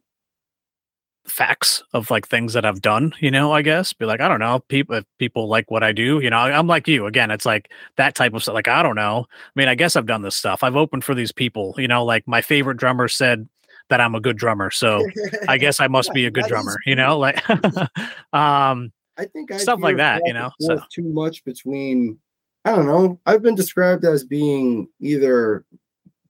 facts 1.29 1.83
of 1.93 2.11
like 2.11 2.27
things 2.27 2.53
that 2.53 2.65
I've 2.65 2.81
done, 2.81 3.13
you 3.19 3.33
know, 3.33 3.53
I 3.53 3.63
guess. 3.63 3.93
Be 3.93 4.05
like, 4.05 4.21
I 4.21 4.29
don't 4.29 4.39
know, 4.39 4.61
people 4.69 4.97
if 4.97 5.05
people 5.19 5.49
like 5.49 5.71
what 5.71 5.83
I 5.83 5.93
do, 5.93 6.21
you 6.21 6.31
know, 6.31 6.37
I'm 6.37 6.67
like 6.67 6.87
you. 6.89 7.07
Again, 7.07 7.31
it's 7.31 7.45
like 7.45 7.71
that 7.97 8.15
type 8.15 8.33
of 8.35 8.43
stuff. 8.43 8.55
Like, 8.55 8.69
I 8.69 8.83
don't 8.83 8.95
know. 8.95 9.27
I 9.29 9.51
mean, 9.59 9.69
I 9.69 9.75
guess 9.75 9.97
I've 9.97 10.07
done 10.07 10.23
this 10.23 10.37
stuff. 10.37 10.63
I've 10.63 10.77
opened 10.77 11.05
for 11.05 11.15
these 11.15 11.33
people, 11.33 11.75
you 11.79 11.89
know, 11.89 12.05
like 12.05 12.27
my 12.27 12.43
favorite 12.43 12.77
drummer 12.77 13.09
said 13.09 13.49
that 13.89 14.01
I'm 14.01 14.15
a 14.15 14.21
good 14.21 14.37
drummer. 14.37 14.71
So 14.71 15.07
I 15.49 15.59
guess 15.59 15.81
I 15.81 15.89
must 15.89 16.13
be 16.13 16.27
a 16.27 16.31
good 16.31 16.47
drummer, 16.47 16.77
you 16.87 16.95
know, 16.95 17.19
like 17.19 17.49
um 18.33 18.93
I 19.19 19.25
think 19.25 19.51
I 19.53 19.57
stuff 19.57 19.81
like 19.81 19.97
that, 19.97 20.23
you 20.25 20.33
know. 20.33 20.51
So 20.61 20.81
too 20.91 21.05
much 21.05 21.45
between 21.45 22.19
I 22.65 22.75
don't 22.75 22.87
know. 22.87 23.21
I've 23.27 23.43
been 23.43 23.55
described 23.55 24.05
as 24.05 24.25
being 24.25 24.89
either 25.01 25.65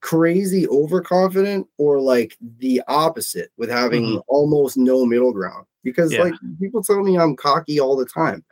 crazy 0.01 0.69
overconfident 0.69 1.67
or 1.79 1.99
like 1.99 2.37
the 2.59 2.83
opposite 2.89 3.51
with 3.57 3.71
having 3.71 4.05
mm-hmm. 4.05 4.19
almost 4.29 4.77
no 4.77 5.05
middle 5.05 5.33
ground 5.33 5.67
because 5.83 6.13
yeah. 6.13 6.23
like 6.23 6.35
people 6.61 6.83
tell 6.83 7.03
me 7.03 7.19
I'm 7.19 7.37
cocky 7.37 7.81
all 7.81 7.97
the 7.97 8.07
time. 8.07 8.45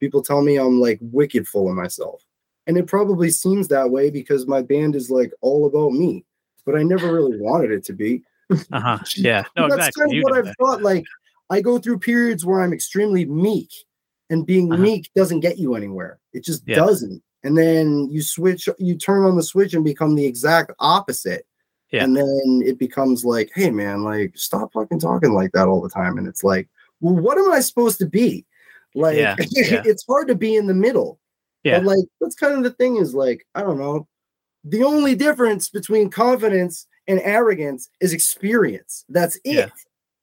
People 0.00 0.22
tell 0.22 0.42
me 0.42 0.56
I'm 0.56 0.80
like 0.80 0.98
wicked 1.00 1.46
full 1.46 1.68
of 1.68 1.76
myself. 1.76 2.24
And 2.66 2.76
it 2.76 2.86
probably 2.86 3.30
seems 3.30 3.68
that 3.68 3.90
way 3.90 4.10
because 4.10 4.46
my 4.46 4.60
band 4.60 4.94
is 4.94 5.10
like 5.10 5.32
all 5.40 5.66
about 5.66 5.92
me, 5.92 6.24
but 6.66 6.76
I 6.76 6.82
never 6.82 7.12
really 7.12 7.40
wanted 7.40 7.70
it 7.70 7.84
to 7.84 7.94
be. 7.94 8.22
Uh-huh. 8.50 8.98
Yeah. 9.16 9.44
No, 9.56 9.68
that's 9.68 9.88
exactly. 9.88 10.00
kind 10.00 10.10
of 10.12 10.16
you 10.16 10.22
what 10.22 10.38
I've 10.38 10.44
that. 10.46 10.56
thought. 10.58 10.82
Like 10.82 11.04
I 11.50 11.60
go 11.60 11.78
through 11.78 11.98
periods 11.98 12.44
where 12.44 12.60
I'm 12.60 12.72
extremely 12.72 13.24
meek, 13.24 13.70
and 14.30 14.46
being 14.46 14.72
uh-huh. 14.72 14.82
meek 14.82 15.10
doesn't 15.14 15.40
get 15.40 15.58
you 15.58 15.74
anywhere. 15.74 16.18
It 16.32 16.44
just 16.44 16.62
yeah. 16.66 16.76
doesn't 16.76 17.22
and 17.44 17.56
then 17.56 18.08
you 18.10 18.22
switch 18.22 18.68
you 18.78 18.96
turn 18.96 19.24
on 19.24 19.36
the 19.36 19.42
switch 19.42 19.74
and 19.74 19.84
become 19.84 20.14
the 20.14 20.26
exact 20.26 20.72
opposite 20.78 21.46
yeah. 21.90 22.04
and 22.04 22.16
then 22.16 22.62
it 22.64 22.78
becomes 22.78 23.24
like 23.24 23.50
hey 23.54 23.70
man 23.70 24.02
like 24.02 24.36
stop 24.36 24.72
fucking 24.72 24.98
talking 24.98 25.32
like 25.32 25.52
that 25.52 25.68
all 25.68 25.80
the 25.80 25.88
time 25.88 26.18
and 26.18 26.26
it's 26.26 26.44
like 26.44 26.68
well 27.00 27.14
what 27.14 27.38
am 27.38 27.50
i 27.52 27.60
supposed 27.60 27.98
to 27.98 28.06
be 28.06 28.44
like 28.94 29.16
yeah. 29.16 29.36
Yeah. 29.50 29.82
it's 29.84 30.04
hard 30.06 30.28
to 30.28 30.34
be 30.34 30.56
in 30.56 30.66
the 30.66 30.74
middle 30.74 31.18
yeah 31.62 31.78
but 31.78 31.86
like 31.86 32.04
that's 32.20 32.34
kind 32.34 32.54
of 32.54 32.64
the 32.64 32.70
thing 32.70 32.96
is 32.96 33.14
like 33.14 33.46
i 33.54 33.62
don't 33.62 33.78
know 33.78 34.06
the 34.64 34.82
only 34.82 35.14
difference 35.14 35.68
between 35.68 36.10
confidence 36.10 36.86
and 37.08 37.20
arrogance 37.24 37.90
is 38.00 38.12
experience 38.12 39.04
that's 39.08 39.36
it 39.36 39.54
yeah. 39.54 39.68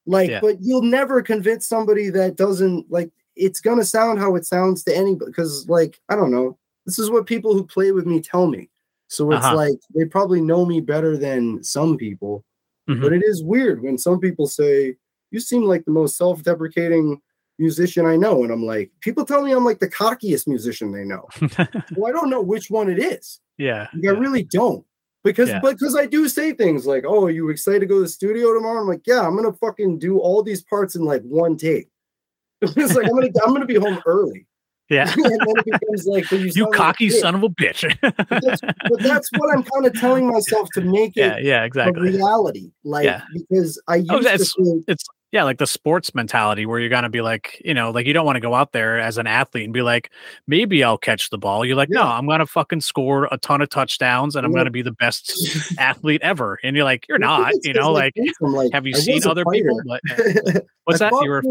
like 0.05 0.41
but 0.41 0.57
you'll 0.61 0.81
never 0.81 1.21
convince 1.21 1.67
somebody 1.67 2.09
that 2.09 2.35
doesn't 2.37 2.89
like 2.89 3.11
it's 3.35 3.59
gonna 3.59 3.83
sound 3.83 4.19
how 4.19 4.35
it 4.35 4.45
sounds 4.45 4.83
to 4.83 4.95
anybody 4.95 5.29
because 5.29 5.67
like 5.67 5.99
i 6.09 6.15
don't 6.15 6.31
know 6.31 6.57
this 6.85 6.99
is 6.99 7.09
what 7.09 7.25
people 7.25 7.53
who 7.53 7.65
play 7.65 7.91
with 7.91 8.05
me 8.05 8.21
tell 8.21 8.47
me. 8.47 8.69
So 9.07 9.31
it's 9.31 9.45
uh-huh. 9.45 9.55
like 9.55 9.79
they 9.93 10.05
probably 10.05 10.41
know 10.41 10.65
me 10.65 10.81
better 10.81 11.17
than 11.17 11.63
some 11.63 11.97
people. 11.97 12.43
Mm-hmm. 12.89 13.01
But 13.01 13.13
it 13.13 13.23
is 13.23 13.43
weird 13.43 13.81
when 13.81 13.97
some 13.97 14.19
people 14.19 14.47
say, 14.47 14.95
You 15.31 15.39
seem 15.39 15.63
like 15.63 15.85
the 15.85 15.91
most 15.91 16.17
self 16.17 16.43
deprecating 16.43 17.21
musician 17.57 18.05
I 18.05 18.15
know. 18.15 18.43
And 18.43 18.51
I'm 18.51 18.65
like, 18.65 18.91
People 19.01 19.25
tell 19.25 19.43
me 19.43 19.51
I'm 19.51 19.65
like 19.65 19.79
the 19.79 19.89
cockiest 19.89 20.47
musician 20.47 20.91
they 20.91 21.03
know. 21.03 21.27
well, 21.95 22.09
I 22.09 22.11
don't 22.11 22.29
know 22.29 22.41
which 22.41 22.69
one 22.69 22.89
it 22.89 22.99
is. 22.99 23.39
Yeah. 23.57 23.87
Like, 23.93 24.03
yeah. 24.03 24.11
I 24.11 24.13
really 24.13 24.43
don't. 24.43 24.85
Because 25.25 25.49
yeah. 25.49 25.59
because 25.59 25.95
I 25.95 26.05
do 26.05 26.29
say 26.29 26.53
things 26.53 26.85
like, 26.85 27.03
Oh, 27.05 27.25
are 27.25 27.31
you 27.31 27.49
excited 27.49 27.79
to 27.79 27.85
go 27.87 27.95
to 27.95 28.01
the 28.01 28.07
studio 28.07 28.53
tomorrow? 28.53 28.79
I'm 28.79 28.87
like, 28.87 29.01
Yeah, 29.07 29.27
I'm 29.27 29.35
gonna 29.35 29.53
fucking 29.53 29.97
do 29.97 30.19
all 30.19 30.43
these 30.43 30.61
parts 30.61 30.95
in 30.95 31.03
like 31.03 31.23
one 31.23 31.57
take. 31.57 31.89
it's 32.61 32.93
like 32.93 33.07
I'm 33.07 33.11
gonna 33.13 33.31
I'm 33.43 33.51
gonna 33.51 33.65
be 33.65 33.75
home 33.75 34.01
early. 34.05 34.45
Yeah. 34.89 35.11
and 35.17 35.25
then 35.25 35.39
it 35.41 35.65
becomes 35.65 36.05
like, 36.05 36.29
you, 36.31 36.51
you 36.53 36.67
cocky 36.67 37.09
like 37.09 37.19
son 37.19 37.33
of 37.33 37.41
a 37.41 37.49
bitch. 37.49 37.83
but, 38.01 38.41
that's, 38.43 38.61
but, 38.61 38.99
that's, 38.99 39.29
what 39.35 39.51
I'm 39.51 39.63
kind 39.63 39.87
of 39.87 39.99
telling 39.99 40.27
myself 40.27 40.69
to 40.75 40.81
make 40.81 41.17
it 41.17 41.21
yeah, 41.21 41.37
yeah, 41.39 41.63
exactly. 41.63 42.11
reality. 42.11 42.71
Like, 42.83 43.05
yeah. 43.05 43.23
because 43.33 43.81
I 43.87 43.95
oh, 44.09 44.17
used 44.17 44.27
oh, 44.27 44.31
it's, 44.31 44.55
think, 44.55 44.83
it's, 44.87 45.03
yeah, 45.35 45.43
like 45.43 45.57
the 45.57 45.67
sports 45.67 46.15
mentality 46.15 46.65
where 46.65 46.79
you're 46.79 46.87
to 47.03 47.09
be 47.09 47.21
like, 47.21 47.61
you 47.65 47.73
know, 47.73 47.91
like 47.91 48.05
you 48.05 48.13
don't 48.13 48.25
want 48.25 48.37
to 48.37 48.39
go 48.39 48.55
out 48.55 48.71
there 48.71 49.01
as 49.01 49.17
an 49.17 49.27
athlete 49.27 49.65
and 49.65 49.73
be 49.73 49.81
like, 49.81 50.09
maybe 50.47 50.81
I'll 50.81 50.97
catch 50.97 51.29
the 51.29 51.37
ball. 51.37 51.65
You're 51.65 51.75
like, 51.75 51.89
yeah. 51.91 51.99
no, 51.99 52.07
I'm 52.07 52.25
to 52.39 52.45
fucking 52.45 52.79
score 52.79 53.27
a 53.29 53.37
ton 53.37 53.61
of 53.61 53.67
touchdowns 53.67 54.37
and 54.37 54.45
I'm 54.45 54.53
yeah. 54.53 54.63
to 54.63 54.71
be 54.71 54.81
the 54.81 54.93
best 54.93 55.35
athlete 55.77 56.21
ever. 56.23 56.57
And 56.63 56.73
you're 56.73 56.85
like, 56.85 57.05
you're 57.09 57.19
not, 57.19 57.51
you 57.63 57.73
know, 57.73 57.91
like, 57.91 58.15
like, 58.39 58.71
have 58.71 58.87
you 58.87 58.95
I 58.95 58.99
seen 58.99 59.27
other 59.27 59.43
people? 59.51 59.77
But, 59.85 59.99
what's 60.85 60.99
that? 60.99 61.11
You 61.11 61.29
were. 61.29 61.43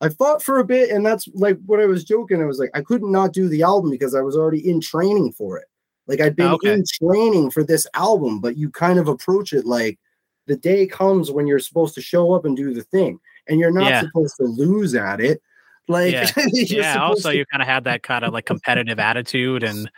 I 0.00 0.08
fought 0.08 0.42
for 0.42 0.58
a 0.58 0.64
bit, 0.64 0.88
and 0.90 1.04
that's 1.04 1.28
like 1.34 1.58
what 1.66 1.80
I 1.80 1.86
was 1.86 2.04
joking. 2.04 2.40
I 2.40 2.46
was 2.46 2.58
like, 2.58 2.70
I 2.72 2.80
couldn't 2.80 3.12
not 3.12 3.34
do 3.34 3.48
the 3.48 3.62
album 3.62 3.90
because 3.90 4.14
I 4.14 4.22
was 4.22 4.34
already 4.34 4.66
in 4.66 4.80
training 4.80 5.32
for 5.32 5.58
it. 5.58 5.66
Like 6.06 6.22
I'd 6.22 6.32
oh, 6.32 6.34
been 6.34 6.52
okay. 6.52 6.72
in 6.72 6.84
training 6.86 7.50
for 7.50 7.64
this 7.64 7.86
album, 7.92 8.40
but 8.40 8.56
you 8.56 8.70
kind 8.70 8.98
of 8.98 9.08
approach 9.08 9.52
it 9.52 9.66
like 9.66 9.98
the 10.46 10.56
day 10.56 10.86
comes 10.86 11.30
when 11.30 11.46
you're 11.46 11.58
supposed 11.58 11.94
to 11.94 12.00
show 12.00 12.32
up 12.32 12.44
and 12.44 12.56
do 12.56 12.72
the 12.72 12.82
thing, 12.82 13.18
and 13.48 13.60
you're 13.60 13.72
not 13.72 13.90
yeah. 13.90 14.00
supposed 14.00 14.36
to 14.38 14.44
lose 14.44 14.94
at 14.94 15.20
it. 15.20 15.42
Like 15.88 16.12
yeah, 16.12 16.30
yeah 16.52 17.02
also 17.02 17.30
to- 17.30 17.36
you 17.36 17.46
kind 17.46 17.62
of 17.62 17.68
had 17.68 17.84
that 17.84 18.02
kind 18.02 18.24
of 18.24 18.32
like 18.32 18.44
competitive 18.44 18.98
attitude 18.98 19.62
and 19.62 19.88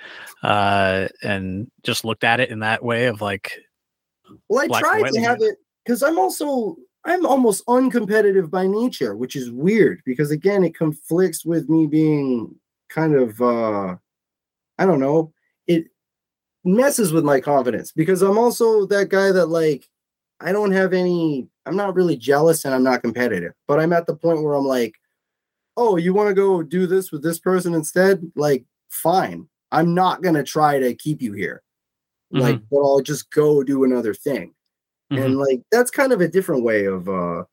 uh 0.43 1.09
and 1.23 1.71
just 1.83 2.05
looked 2.05 2.25
at 2.25 2.41
it 2.41 2.51
in 2.51 2.59
that 2.59 2.85
way 2.85 3.07
of 3.07 3.23
like 3.23 3.53
well 4.51 4.71
i 4.71 4.81
tried 4.81 5.11
to 5.11 5.21
have 5.23 5.39
it 5.41 5.57
because 5.83 6.03
i'm 6.03 6.19
also 6.19 6.77
I'm 7.05 7.25
almost 7.25 7.65
uncompetitive 7.67 8.51
by 8.51 8.67
nature, 8.67 9.17
which 9.17 9.35
is 9.35 9.51
weird 9.51 10.03
because 10.05 10.31
again, 10.31 10.63
it 10.63 10.77
conflicts 10.77 11.45
with 11.45 11.69
me 11.69 11.87
being 11.87 12.55
kind 12.91 13.15
of 13.15 13.41
uh 13.41 13.97
I 14.79 14.87
don't 14.87 15.01
know, 15.01 15.33
it 15.67 15.87
messes 16.65 17.13
with 17.13 17.25
my 17.25 17.41
confidence 17.41 17.93
because 17.93 18.23
I'm 18.23 18.39
also 18.39 18.87
that 18.87 19.09
guy 19.09 19.33
that 19.33 19.47
like 19.47 19.89
I 20.41 20.53
don't 20.53 20.73
have 20.73 20.93
any 20.93 21.49
I'm 21.67 21.77
not 21.77 21.95
really 21.95 22.17
jealous 22.17 22.65
and 22.65 22.75
I'm 22.75 22.85
not 22.85 23.03
competitive, 23.03 23.53
but 23.67 23.81
I'm 23.81 23.93
at 23.93 24.07
the 24.07 24.17
point 24.17 24.43
where 24.43 24.55
I'm 24.55 24.67
like, 24.67 24.95
"Oh, 25.77 25.97
you 25.97 26.15
want 26.15 26.29
to 26.29 26.35
go 26.35 26.63
do 26.63 26.87
this 26.87 27.13
with 27.13 27.23
this 27.23 27.39
person 27.39 27.75
instead?" 27.75 28.31
Like, 28.37 28.65
fine. 28.89 29.49
I'm 29.71 29.95
not 29.95 30.23
going 30.23 30.35
to 30.35 30.45
try 30.45 30.79
to 30.79 30.95
keep 30.95 31.21
you 31.21 31.35
here. 31.35 31.63
Mm-hmm. 32.33 32.43
Like, 32.43 32.61
but 32.71 32.79
I'll 32.79 33.01
just 33.01 33.31
go 33.31 33.63
do 33.63 33.85
another 33.85 34.15
thing. 34.15 34.55
Mm-hmm. 35.13 35.23
And 35.23 35.39
like 35.39 35.63
that's 35.71 35.91
kind 35.91 36.13
of 36.13 36.21
a 36.21 36.29
different 36.29 36.65
way 36.65 36.85
of 36.85 37.09
uh 37.09 37.45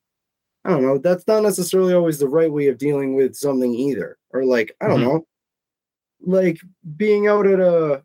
I 0.66 0.70
don't 0.72 0.82
know, 0.82 0.98
that's 0.98 1.28
not 1.28 1.44
necessarily 1.44 1.94
always 1.94 2.18
the 2.18 2.28
right 2.28 2.52
way 2.52 2.68
of 2.68 2.80
dealing 2.80 3.16
with 3.16 3.36
something 3.36 3.74
either. 3.74 4.18
Or 4.32 4.44
like, 4.44 4.76
I 4.82 4.88
don't 4.88 5.00
mm-hmm. 5.00 5.08
know, 5.08 5.28
like 6.22 6.58
being 6.98 7.28
out 7.28 7.46
at 7.46 7.60
a 7.60 8.04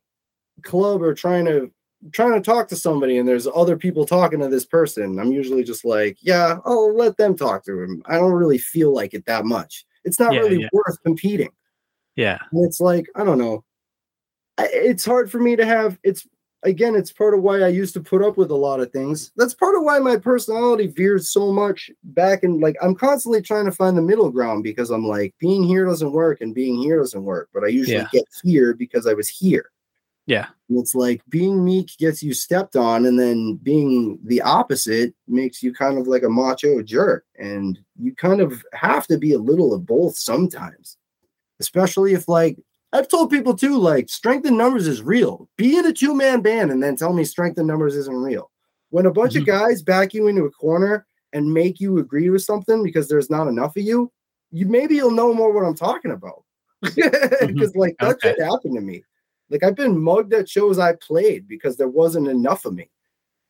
club 0.62 1.02
or 1.02 1.14
trying 1.14 1.46
to 1.46 1.72
trying 2.12 2.32
to 2.32 2.40
talk 2.40 2.68
to 2.68 2.76
somebody 2.76 3.18
and 3.18 3.28
there's 3.28 3.46
other 3.46 3.76
people 3.76 4.06
talking 4.06 4.40
to 4.40 4.48
this 4.48 4.64
person. 4.64 5.18
I'm 5.18 5.32
usually 5.32 5.64
just 5.64 5.84
like, 5.84 6.18
yeah, 6.20 6.58
I'll 6.64 6.94
let 6.96 7.16
them 7.16 7.36
talk 7.36 7.64
to 7.64 7.80
him. 7.80 8.02
I 8.06 8.16
don't 8.16 8.32
really 8.32 8.58
feel 8.58 8.94
like 8.94 9.14
it 9.14 9.26
that 9.26 9.44
much. 9.44 9.84
It's 10.04 10.18
not 10.18 10.32
yeah, 10.32 10.40
really 10.40 10.60
yeah. 10.62 10.68
worth 10.72 11.02
competing. 11.04 11.50
Yeah. 12.16 12.38
And 12.52 12.64
it's 12.64 12.80
like, 12.80 13.06
I 13.14 13.24
don't 13.24 13.38
know. 13.38 13.64
It's 14.58 15.04
hard 15.04 15.30
for 15.30 15.38
me 15.38 15.56
to 15.56 15.64
have 15.64 15.98
it's 16.02 16.26
again, 16.62 16.94
it's 16.94 17.12
part 17.12 17.32
of 17.32 17.42
why 17.42 17.60
I 17.60 17.68
used 17.68 17.94
to 17.94 18.00
put 18.00 18.22
up 18.22 18.36
with 18.36 18.50
a 18.50 18.56
lot 18.56 18.80
of 18.80 18.92
things. 18.92 19.32
That's 19.36 19.54
part 19.54 19.74
of 19.74 19.82
why 19.82 19.98
my 19.98 20.16
personality 20.16 20.86
veers 20.88 21.30
so 21.30 21.52
much 21.52 21.90
back 22.04 22.42
and 22.42 22.60
like 22.60 22.76
I'm 22.82 22.94
constantly 22.94 23.42
trying 23.42 23.64
to 23.66 23.72
find 23.72 23.96
the 23.96 24.02
middle 24.02 24.30
ground 24.30 24.62
because 24.62 24.90
I'm 24.90 25.06
like 25.06 25.34
being 25.38 25.64
here 25.64 25.84
doesn't 25.86 26.12
work 26.12 26.40
and 26.40 26.54
being 26.54 26.76
here 26.76 26.98
doesn't 26.98 27.24
work, 27.24 27.48
but 27.54 27.64
I 27.64 27.68
usually 27.68 27.96
yeah. 27.96 28.08
get 28.12 28.24
here 28.42 28.74
because 28.74 29.06
I 29.06 29.14
was 29.14 29.28
here. 29.28 29.70
Yeah. 30.26 30.46
And 30.70 30.78
it's 30.78 30.94
like 30.94 31.20
being 31.28 31.64
meek 31.64 31.90
gets 31.98 32.22
you 32.22 32.33
stepped 32.33 32.76
on, 32.76 33.04
and 33.04 33.18
then 33.18 33.56
being 33.56 34.18
the 34.24 34.40
opposite 34.40 35.14
makes 35.26 35.62
you 35.62 35.74
kind 35.74 35.98
of 35.98 36.06
like 36.06 36.22
a 36.22 36.30
macho 36.30 36.80
jerk. 36.80 37.24
And 37.38 37.78
you 37.98 38.14
kind 38.14 38.40
of 38.40 38.64
have 38.72 39.06
to 39.09 39.18
be 39.18 39.35
a 39.35 39.38
little 39.38 39.74
of 39.74 39.85
both 39.85 40.16
sometimes, 40.16 40.96
especially 41.59 42.14
if 42.14 42.28
like 42.28 42.56
I've 42.92 43.09
told 43.09 43.30
people 43.30 43.54
too, 43.54 43.76
like 43.78 44.09
strength 44.09 44.46
in 44.46 44.56
numbers 44.56 44.87
is 44.87 45.02
real. 45.02 45.48
Be 45.56 45.76
in 45.76 45.87
a 45.87 45.92
two 45.92 46.14
man 46.14 46.40
band 46.40 46.70
and 46.70 46.83
then 46.83 46.96
tell 46.96 47.12
me 47.12 47.24
strength 47.24 47.59
in 47.59 47.66
numbers 47.66 47.96
isn't 47.96 48.14
real. 48.14 48.50
When 48.90 49.06
a 49.06 49.12
bunch 49.12 49.33
mm-hmm. 49.33 49.42
of 49.42 49.46
guys 49.46 49.83
back 49.83 50.14
you 50.14 50.28
into 50.28 50.44
a 50.44 50.50
corner 50.50 51.04
and 51.33 51.52
make 51.52 51.80
you 51.80 51.98
agree 51.98 52.30
with 52.30 52.42
something 52.42 52.83
because 52.83 53.09
there's 53.09 53.30
not 53.30 53.48
enough 53.48 53.76
of 53.76 53.83
you, 53.83 54.12
you 54.52 54.66
maybe 54.66 54.96
you'll 54.96 55.11
know 55.11 55.35
more 55.35 55.52
what 55.52 55.64
I'm 55.64 55.76
talking 55.76 56.12
about. 56.12 56.44
Because 56.80 56.96
mm-hmm. 56.96 57.78
like 57.78 57.96
that 57.98 58.16
okay. 58.16 58.30
should 58.30 58.44
happen 58.44 58.74
to 58.74 58.80
me. 58.80 59.02
Like 59.50 59.62
I've 59.62 59.76
been 59.76 60.00
mugged 60.00 60.32
at 60.32 60.48
shows 60.48 60.78
I 60.78 60.94
played 60.94 61.46
because 61.48 61.76
there 61.76 61.88
wasn't 61.88 62.28
enough 62.28 62.64
of 62.64 62.74
me. 62.74 62.90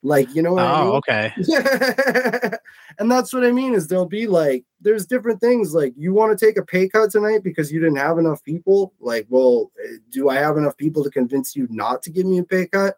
Like, 0.03 0.35
you 0.35 0.41
know 0.41 0.55
what 0.55 0.65
oh, 0.65 0.67
I 0.67 0.85
mean? 0.85 0.95
okay. 0.95 2.57
and 2.99 3.11
that's 3.11 3.35
what 3.35 3.45
I 3.45 3.53
mean 3.53 3.75
is 3.75 3.87
there'll 3.87 4.07
be 4.07 4.27
like 4.27 4.65
there's 4.81 5.05
different 5.05 5.41
things 5.41 5.75
like 5.75 5.93
you 5.95 6.15
want 6.15 6.37
to 6.37 6.47
take 6.47 6.57
a 6.57 6.65
pay 6.65 6.89
cut 6.89 7.11
tonight 7.11 7.43
because 7.45 7.71
you 7.71 7.81
didn't 7.81 7.99
have 7.99 8.19
enough 8.19 8.43
people. 8.43 8.95
Like, 8.99 9.27
well, 9.29 9.71
eh, 9.85 9.97
do 10.11 10.31
I 10.31 10.37
have 10.37 10.57
enough 10.57 10.77
people 10.79 11.05
to 11.05 11.11
convince 11.11 11.55
you 11.55 11.67
not 11.71 12.03
to 12.05 12.11
give 12.11 12.25
me 12.25 12.39
a 12.39 12.45
pay 12.45 12.67
cut? 12.67 12.97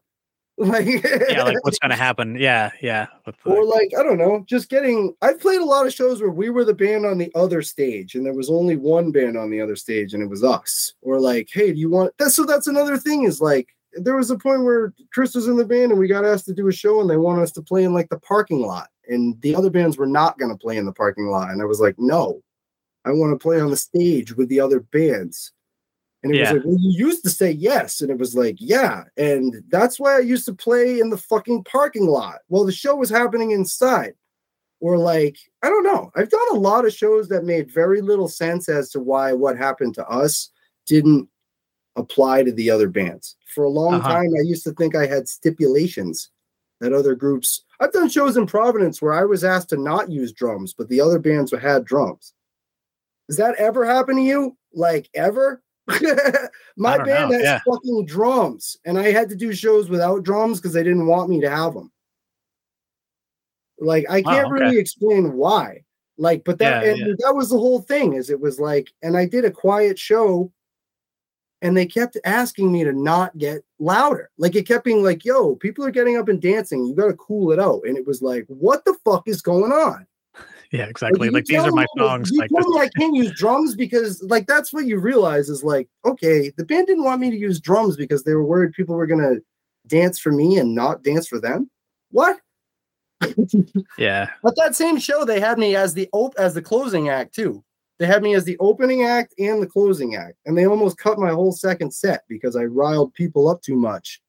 Like 0.63 0.87
Yeah, 1.29 1.43
like 1.43 1.65
what's 1.65 1.79
gonna 1.79 1.97
happen? 2.09 2.37
Yeah, 2.37 2.71
yeah. 2.81 3.07
Or 3.45 3.65
like, 3.65 3.93
I 3.99 4.03
don't 4.03 4.19
know, 4.19 4.45
just 4.47 4.69
getting 4.69 5.15
I've 5.21 5.41
played 5.41 5.61
a 5.61 5.65
lot 5.65 5.87
of 5.87 5.93
shows 5.93 6.21
where 6.21 6.31
we 6.31 6.51
were 6.51 6.65
the 6.65 6.75
band 6.75 7.05
on 7.05 7.19
the 7.19 7.33
other 7.35 7.63
stage 7.63 8.15
and 8.15 8.25
there 8.25 8.35
was 8.35 8.51
only 8.51 8.77
one 8.77 9.11
band 9.11 9.37
on 9.37 9.51
the 9.51 9.61
other 9.61 9.77
stage 9.77 10.15
and 10.15 10.23
it 10.23 10.31
was 10.31 10.45
us. 10.45 10.95
Or 11.03 11.21
like, 11.21 11.49
hey, 11.53 11.73
do 11.73 11.79
you 11.79 11.91
want 11.91 12.13
that's 12.19 12.37
so 12.37 12.45
that's 12.45 12.67
another 12.67 12.97
thing 12.97 13.25
is 13.25 13.41
like 13.41 13.69
there 13.95 14.17
was 14.17 14.31
a 14.31 14.39
point 14.39 14.65
where 14.65 14.93
Chris 15.13 15.35
was 15.35 15.49
in 15.49 15.57
the 15.57 15.65
band 15.65 15.93
and 15.93 15.99
we 15.99 16.09
got 16.09 16.25
asked 16.25 16.47
to 16.47 16.55
do 16.55 16.69
a 16.69 16.73
show 16.73 17.01
and 17.01 17.11
they 17.11 17.17
wanted 17.17 17.43
us 17.43 17.53
to 17.53 17.63
play 17.63 17.85
in 17.85 17.93
like 17.93 18.09
the 18.09 18.21
parking 18.21 18.63
lot 18.63 18.89
and 19.09 19.41
the 19.43 19.55
other 19.55 19.71
bands 19.71 19.99
were 19.99 20.07
not 20.07 20.39
to 20.39 20.57
play 20.57 20.77
in 20.77 20.87
the 20.87 20.93
parking 20.93 21.27
lot. 21.27 21.51
And 21.51 21.61
I 21.61 21.65
was 21.65 21.81
like, 21.81 21.97
no, 21.99 22.43
I 23.05 23.11
want 23.11 23.33
to 23.33 23.43
play 23.43 23.61
on 23.61 23.71
the 23.71 23.77
stage 23.77 24.37
with 24.37 24.49
the 24.49 24.61
other 24.61 24.81
bands. 24.81 25.53
And 26.23 26.35
it 26.35 26.39
Yeah. 26.39 26.53
was 26.53 26.59
like, 26.63 26.67
well, 26.67 26.79
you 26.81 27.07
used 27.07 27.25
to 27.25 27.31
say 27.31 27.51
yes. 27.51 28.01
And 28.01 28.11
it 28.11 28.19
was 28.19 28.35
like, 28.37 28.57
yeah. 28.59 29.05
And 29.17 29.63
that's 29.69 29.99
why 29.99 30.17
I 30.17 30.21
used 30.21 30.45
to 30.47 30.55
play 30.55 31.01
in 31.01 31.11
the 31.11 31.17
fucking 31.17 31.65
parking 31.65 32.07
lot 32.07 32.41
while 32.49 32.65
the 32.65 32.73
show 32.73 32.95
was 32.95 33.11
happening 33.11 33.51
inside. 33.51 34.15
Or 34.81 34.99
like, 34.99 35.37
I 35.63 35.69
don't 35.69 35.85
know. 35.85 36.11
I've 36.15 36.31
done 36.31 36.41
a 36.53 36.59
lot 36.59 36.85
of 36.85 36.93
shows 36.93 37.29
that 37.29 37.45
made 37.45 37.71
very 37.71 38.01
little 38.01 38.29
sense 38.29 38.69
as 38.69 38.91
to 38.91 39.01
why 39.01 39.33
what 39.33 39.57
happened 39.57 39.95
to 39.97 40.07
us 40.09 40.51
didn't 40.87 41.29
apply 41.97 42.43
to 42.45 42.53
the 42.53 42.71
other 42.71 42.89
bands. 42.89 43.37
For 43.55 43.65
a 43.65 43.69
long 43.69 43.95
Uh-huh. 43.95 44.09
time, 44.09 44.33
I 44.37 44.43
used 44.43 44.65
to 44.65 44.73
think 44.73 44.95
I 44.97 45.07
had 45.07 45.29
stipulations 45.29 46.31
that 46.81 46.93
other 46.93 47.15
groups. 47.15 47.63
I've 47.81 47.93
done 47.93 48.09
shows 48.09 48.37
in 48.37 48.47
Providence 48.47 49.01
where 49.03 49.13
I 49.13 49.25
was 49.25 49.45
asked 49.45 49.69
to 49.71 49.77
not 49.77 50.11
use 50.11 50.33
drums, 50.33 50.73
but 50.77 50.89
the 50.89 51.01
other 51.01 51.19
bands 51.19 51.53
had 51.53 51.85
drums. 51.85 52.33
Does 53.29 53.37
that 53.37 53.55
ever 53.57 53.85
happen 53.85 54.17
to 54.17 54.23
you? 54.23 54.57
Like 54.73 55.09
ever? 55.15 55.63
My 56.77 56.97
band 56.99 57.31
know, 57.31 57.37
has 57.37 57.43
yeah. 57.43 57.61
fucking 57.67 58.07
drums, 58.07 58.77
and 58.85 58.99
I 58.99 59.11
had 59.11 59.29
to 59.31 59.37
do 59.37 59.53
shows 59.53 59.89
without 59.89 60.23
drums 60.23 60.61
because 60.61 60.73
they 60.73 60.83
didn't 60.83 61.07
want 61.07 61.31
me 61.31 61.41
to 61.41 61.51
have 61.51 61.75
them. 61.75 61.91
Like 63.79 64.07
I 64.09 64.23
can't 64.23 64.47
okay. 64.47 64.65
really 64.65 64.79
explain 64.79 65.33
why. 65.33 65.85
Like, 66.19 66.45
but 66.45 66.59
that 66.59 66.85
Yeah, 66.85 66.91
and 66.91 66.99
yeah. 66.99 67.15
that 67.19 67.35
was 67.35 67.51
the 67.51 67.59
whole 67.59 67.81
thing. 67.81 68.15
Is 68.15 68.31
it 68.31 68.41
was 68.41 68.61
like, 68.61 68.93
and 69.03 69.17
I 69.17 69.27
did 69.27 69.45
a 69.45 69.51
quiet 69.51 69.99
show, 69.99 70.53
and 71.63 71.77
they 71.77 71.87
kept 71.87 72.17
asking 72.25 72.71
me 72.71 72.85
to 72.85 72.93
not 72.93 73.37
get 73.39 73.63
louder. 73.79 74.31
Like 74.39 74.55
it 74.55 74.69
kept 74.69 74.85
being 74.85 75.03
like, 75.03 75.25
"Yo, 75.25 75.57
people 75.57 75.85
are 75.85 75.91
getting 75.91 76.17
up 76.17 76.29
and 76.29 76.41
dancing. 76.41 76.85
You 76.85 76.95
got 76.95 77.09
to 77.09 77.15
cool 77.15 77.53
it 77.53 77.59
out." 77.59 77.83
And 77.85 77.97
it 77.97 78.07
was 78.07 78.23
like, 78.23 78.45
"What 78.49 78.85
the 78.85 78.95
fuck 79.05 79.27
is 79.27 79.43
going 79.43 79.73
on?" 79.73 80.07
Yeah, 80.73 80.87
exactly. 80.87 81.27
you 81.27 81.33
Like 81.33 81.45
these 81.45 81.63
are 81.63 81.71
my 81.71 81.87
songs. 81.99 82.31
You 82.31 82.41
Like 82.41 82.51
told 82.51 82.75
me 82.75 82.81
I 82.81 82.89
can't 82.99 83.15
use 83.15 83.31
drums 83.37 83.77
because, 83.77 84.23
like, 84.23 84.47
that's 84.47 84.73
what 84.73 84.87
you 84.87 84.99
realize 84.99 85.51
is 85.51 85.63
like, 85.63 85.89
okay, 86.07 86.51
the 86.57 86.65
band 86.65 86.87
didn't 86.87 87.05
want 87.05 87.21
me 87.21 87.31
to 87.31 87.37
use 87.37 87.61
drums 87.61 87.95
because 87.95 88.25
they 88.25 88.35
were 88.35 88.45
worried 88.45 88.73
people 88.73 88.95
were 88.95 89.07
gonna 89.07 89.37
dance 89.87 90.19
for 90.19 90.33
me 90.33 90.57
and 90.57 90.75
not 90.75 91.03
dance 91.03 91.29
for 91.29 91.39
them. 91.39 91.71
What? 92.11 92.39
yeah. 93.99 94.31
But 94.43 94.55
that 94.57 94.75
same 94.75 94.99
show, 94.99 95.25
they 95.27 95.41
had 95.41 95.59
me 95.59 95.77
as 95.77 95.93
the 95.93 96.09
op- 96.13 96.35
as 96.39 96.55
the 96.55 96.63
closing 96.63 97.11
act 97.11 97.35
too. 97.35 97.63
They 97.99 98.07
had 98.07 98.23
me 98.23 98.35
as 98.35 98.45
the 98.45 98.57
opening 98.59 99.05
act 99.05 99.35
and 99.39 99.63
the 99.63 99.67
closing 99.67 100.17
act, 100.17 100.39
and 100.47 100.57
they 100.57 100.67
almost 100.67 100.99
cut 100.99 101.19
my 101.19 101.31
whole 101.31 101.53
second 101.53 101.93
set 101.93 102.25
because 102.29 102.57
I 102.57 102.65
riled 102.65 103.13
people 103.13 103.47
up 103.47 103.61
too 103.63 103.77
much. 103.77 104.21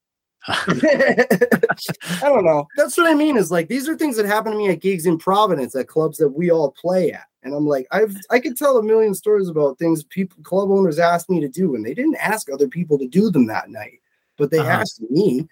I 0.48 2.20
don't 2.24 2.44
know. 2.46 2.68
That's 2.76 2.98
what 2.98 3.08
I 3.10 3.14
mean. 3.14 3.38
Is 3.38 3.52
like 3.52 3.68
these 3.70 3.88
are 3.88 3.96
things 3.96 4.18
that 4.18 4.26
happen 4.26 4.52
to 4.52 4.58
me 4.58 4.70
at 4.70 4.82
gigs 4.82 5.06
in 5.06 5.18
Providence 5.18 5.76
at 5.76 5.88
clubs 5.88 6.18
that 6.18 6.30
we 6.30 6.52
all 6.52 6.72
play 6.72 7.12
at, 7.12 7.28
and 7.44 7.54
I'm 7.54 7.66
like, 7.66 7.88
I've 7.92 8.16
I 8.30 8.40
could 8.40 8.58
tell 8.58 8.78
a 8.78 8.84
million 8.84 9.14
stories 9.16 9.48
about 9.48 9.80
things 9.80 10.04
people 10.04 10.44
club 10.44 10.70
owners 10.70 11.00
asked 11.00 11.30
me 11.30 11.40
to 11.40 11.48
do, 11.48 11.76
and 11.76 11.86
they 11.86 11.94
didn't 11.94 12.16
ask 12.16 12.52
other 12.52 12.68
people 12.68 12.98
to 13.00 13.08
do 13.08 13.30
them 13.32 13.48
that 13.48 13.70
night, 13.70 14.00
but 14.38 14.52
they 14.52 14.60
Uh-huh. 14.60 14.70
asked 14.70 15.02
me, 15.10 15.48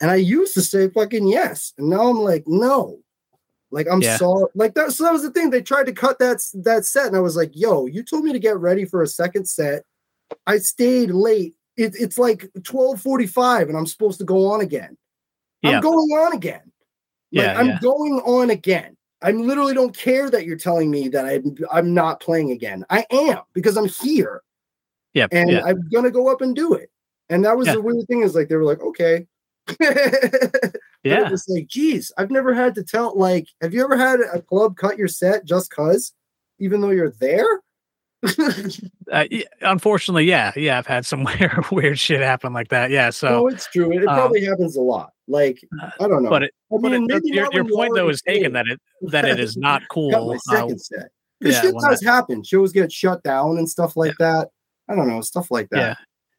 and 0.00 0.10
I 0.10 0.16
used 0.16 0.54
to 0.54 0.62
say 0.62 0.88
fucking 0.90 1.26
yes, 1.26 1.72
and 1.78 1.88
now 1.88 2.08
I'm 2.08 2.18
like 2.18 2.44
no. 2.46 2.98
Like 3.72 3.88
I'm 3.90 4.00
Yeah. 4.00 4.16
sorry. 4.16 4.44
Like 4.54 4.74
that. 4.74 4.92
So 4.92 5.02
that 5.04 5.12
was 5.12 5.22
the 5.22 5.30
thing. 5.30 5.50
They 5.50 5.60
tried 5.60 5.86
to 5.86 5.92
cut 5.92 6.20
that 6.20 6.40
that 6.54 6.84
set, 6.84 7.08
and 7.08 7.16
I 7.16 7.20
was 7.20 7.34
like, 7.36 7.50
"Yo, 7.52 7.86
you 7.86 8.04
told 8.04 8.22
me 8.22 8.32
to 8.32 8.38
get 8.38 8.58
ready 8.58 8.84
for 8.84 9.02
a 9.02 9.08
second 9.08 9.46
set. 9.48 9.84
I 10.46 10.58
stayed 10.58 11.10
late. 11.10 11.55
It, 11.76 11.94
it's 11.98 12.18
like 12.18 12.48
twelve 12.64 13.00
forty 13.00 13.26
five, 13.26 13.68
and 13.68 13.76
I'm 13.76 13.86
supposed 13.86 14.18
to 14.18 14.24
go 14.24 14.46
on 14.52 14.60
again. 14.60 14.96
Yeah. 15.62 15.72
I'm 15.72 15.80
going 15.82 16.10
on 16.10 16.32
again. 16.34 16.62
Like, 17.32 17.44
Yeah, 17.46 17.58
I'm 17.58 17.66
yeah. 17.68 17.78
going 17.80 18.20
on 18.24 18.50
again. 18.50 18.96
I 19.22 19.30
literally 19.32 19.74
don't 19.74 19.96
care 19.96 20.30
that 20.30 20.44
you're 20.46 20.56
telling 20.58 20.90
me 20.90 21.08
that 21.08 21.24
I'm 21.24 21.56
I'm 21.72 21.94
not 21.94 22.20
playing 22.20 22.50
again. 22.52 22.84
I 22.90 23.04
am 23.10 23.40
because 23.52 23.76
I'm 23.76 23.88
here 23.88 24.42
Yeah. 25.14 25.26
and 25.32 25.50
yeah. 25.50 25.64
I'm 25.64 25.88
gonna 25.88 26.10
go 26.10 26.28
up 26.30 26.40
and 26.42 26.54
do 26.54 26.74
it. 26.74 26.90
And 27.28 27.44
that 27.44 27.56
was 27.56 27.66
the 27.66 27.80
weird 27.80 28.06
thing 28.06 28.22
is 28.22 28.34
like 28.34 28.48
they 28.48 28.56
were 28.56 28.64
like, 28.64 28.82
okay. 28.82 29.26
Yeah. 31.02 31.26
It 31.26 31.30
was 31.30 31.44
like, 31.48 31.68
geez, 31.68 32.10
I've 32.18 32.32
never 32.32 32.52
had 32.52 32.74
to 32.74 32.82
tell. 32.82 33.16
Like, 33.16 33.46
have 33.62 33.72
you 33.72 33.84
ever 33.84 33.96
had 33.96 34.18
a 34.20 34.42
club 34.42 34.76
cut 34.76 34.98
your 34.98 35.06
set 35.06 35.44
just 35.44 35.70
cause, 35.70 36.12
even 36.58 36.80
though 36.80 36.90
you're 36.90 37.12
there? 37.20 37.46
Uh, 39.12 39.24
unfortunately, 39.60 40.24
yeah. 40.24 40.52
Yeah. 40.56 40.78
I've 40.78 40.86
had 40.86 41.06
some 41.06 41.22
weird, 41.40 41.64
weird 41.70 41.98
shit 41.98 42.20
happen 42.20 42.52
like 42.52 42.68
that. 42.68 42.90
Yeah. 42.90 43.10
So, 43.10 43.28
no, 43.28 43.46
it's 43.48 43.66
true. 43.70 43.92
It, 43.92 43.98
um, 44.06 44.14
probably 44.16 44.44
happens 44.44 44.76
a 44.76 44.80
lot. 44.80 45.10
Like, 45.28 45.60
I 46.00 46.08
don't 46.08 46.22
know. 46.22 46.30
but 46.30 46.44
it, 46.44 46.52
I 46.72 46.76
but 46.80 46.92
it, 46.92 47.22
your, 47.24 47.48
your 47.52 47.64
point 47.64 47.92
though 47.94 48.08
is 48.08 48.22
taken 48.22 48.52
that 48.54 48.66
it, 48.66 48.80
that 49.02 49.24
it 49.24 49.38
is 49.40 49.56
not 49.56 49.82
cool. 49.90 50.10
my 50.10 50.34
uh, 50.34 50.38
second 50.38 50.80
set. 50.80 51.08
Because 51.40 51.54
yeah, 51.56 51.60
shit 51.62 51.74
does 51.80 52.02
happen. 52.02 52.42
Shows 52.42 52.72
get 52.72 52.90
shut 52.90 53.22
down 53.22 53.58
and 53.58 53.68
stuff 53.68 53.96
like 53.96 54.16
that. 54.18 54.48
I 54.88 54.94
don't 54.94 55.08
know, 55.08 55.20
stuff 55.20 55.50
like 55.50 55.68
that. 55.70 55.78
Yeah. 55.78 55.94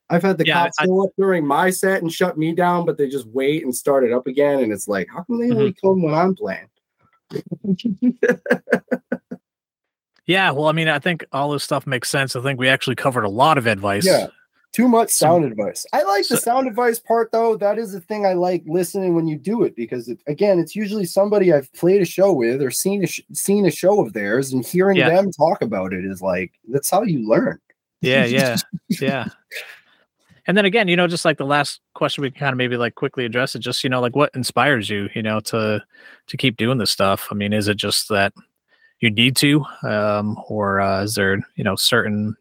I've 0.09 0.23
had 0.23 0.37
the 0.37 0.45
Yeah, 0.45 0.63
cops 0.63 0.77
I- 0.79 0.85
show 0.85 1.03
up 1.03 1.11
during 1.17 1.45
my 1.45 1.69
set 1.69 2.01
and 2.01 2.11
shut 2.11 2.37
me 2.37 2.53
down, 2.53 2.85
but 2.85 2.97
they 2.97 3.07
just 3.09 3.27
wait 3.27 3.63
and 3.63 3.75
start 3.75 4.03
it 4.05 4.13
up 4.13 4.25
again. 4.25 4.59
And 4.63 4.71
it's 4.71 4.87
like, 4.87 5.07
how 5.13 5.23
come 5.23 5.37
they 5.39 5.47
Mm-hmm. 5.47 5.57
only 5.57 5.73
come 5.73 6.01
when 6.01 6.13
I'm 6.13 6.33
playing? 6.35 6.67
Yeah, 10.27 10.51
well, 10.51 10.67
I 10.67 10.73
mean, 10.73 10.87
I 10.89 10.99
think 10.99 11.25
all 11.31 11.51
this 11.51 11.63
stuff 11.63 11.87
makes 11.87 12.09
sense. 12.09 12.35
I 12.35 12.41
think 12.41 12.59
we 12.59 12.67
actually 12.67 12.95
covered 12.95 13.23
a 13.23 13.29
lot 13.29 13.57
of 13.57 13.65
advice. 13.65 14.05
Yeah. 14.05 14.27
Too 14.73 14.87
much 14.89 15.09
So- 15.09 15.25
sound 15.27 15.45
advice. 15.45 15.85
I 15.93 16.03
like 16.03 16.27
the 16.27 16.35
sound 16.37 16.67
advice 16.67 16.99
part 16.99 17.31
though. 17.31 17.55
That 17.55 17.79
is 17.79 17.93
the 17.93 18.01
thing 18.01 18.25
I 18.25 18.33
like 18.33 18.63
listening 18.67 19.15
when 19.15 19.25
you 19.25 19.37
do 19.37 19.63
it 19.63 19.75
because 19.75 20.09
it, 20.09 20.19
again, 20.27 20.59
it's 20.59 20.75
usually 20.75 21.05
somebody 21.05 21.51
I've 21.53 21.71
played 21.73 22.01
a 22.01 22.05
show 22.05 22.33
with 22.33 22.61
or 22.61 22.69
seen 22.69 23.03
a 23.03 23.07
sh- 23.07 23.21
seen 23.33 23.65
a 23.65 23.71
show 23.71 24.01
of 24.05 24.11
theirs, 24.13 24.51
and 24.53 24.63
hearing 24.65 24.97
Yeah. 24.97 25.09
them 25.09 25.31
talk 25.31 25.61
about 25.61 25.93
it 25.93 26.03
is 26.05 26.21
like 26.21 26.51
that's 26.69 26.89
how 26.91 27.01
you 27.03 27.27
learn. 27.27 27.59
yeah, 28.01 28.25
yeah, 28.25 28.57
yeah. 28.89 29.27
And 30.45 30.55
then 30.57 30.65
again, 30.65 30.87
you 30.87 30.95
know, 30.95 31.07
just 31.07 31.25
like 31.25 31.37
the 31.37 31.45
last 31.45 31.81
question, 31.93 32.21
we 32.21 32.29
can 32.31 32.39
kind 32.39 32.53
of 32.53 32.57
maybe 32.57 32.77
like 32.77 32.95
quickly 32.95 33.25
address 33.25 33.55
it. 33.55 33.59
Just 33.59 33.83
you 33.83 33.89
know, 33.89 33.99
like 34.01 34.15
what 34.15 34.35
inspires 34.35 34.89
you, 34.89 35.09
you 35.15 35.23
know, 35.23 35.39
to 35.41 35.83
to 36.27 36.37
keep 36.37 36.57
doing 36.57 36.77
this 36.77 36.91
stuff. 36.91 37.29
I 37.31 37.35
mean, 37.35 37.51
is 37.53 37.67
it 37.67 37.75
just 37.77 38.09
that 38.09 38.33
you 38.99 39.09
need 39.11 39.35
to, 39.37 39.63
um, 39.83 40.37
or 40.47 40.79
uh, 40.81 41.03
is 41.03 41.15
there 41.15 41.35
you 41.55 41.63
know 41.63 41.75
certain 41.75 42.35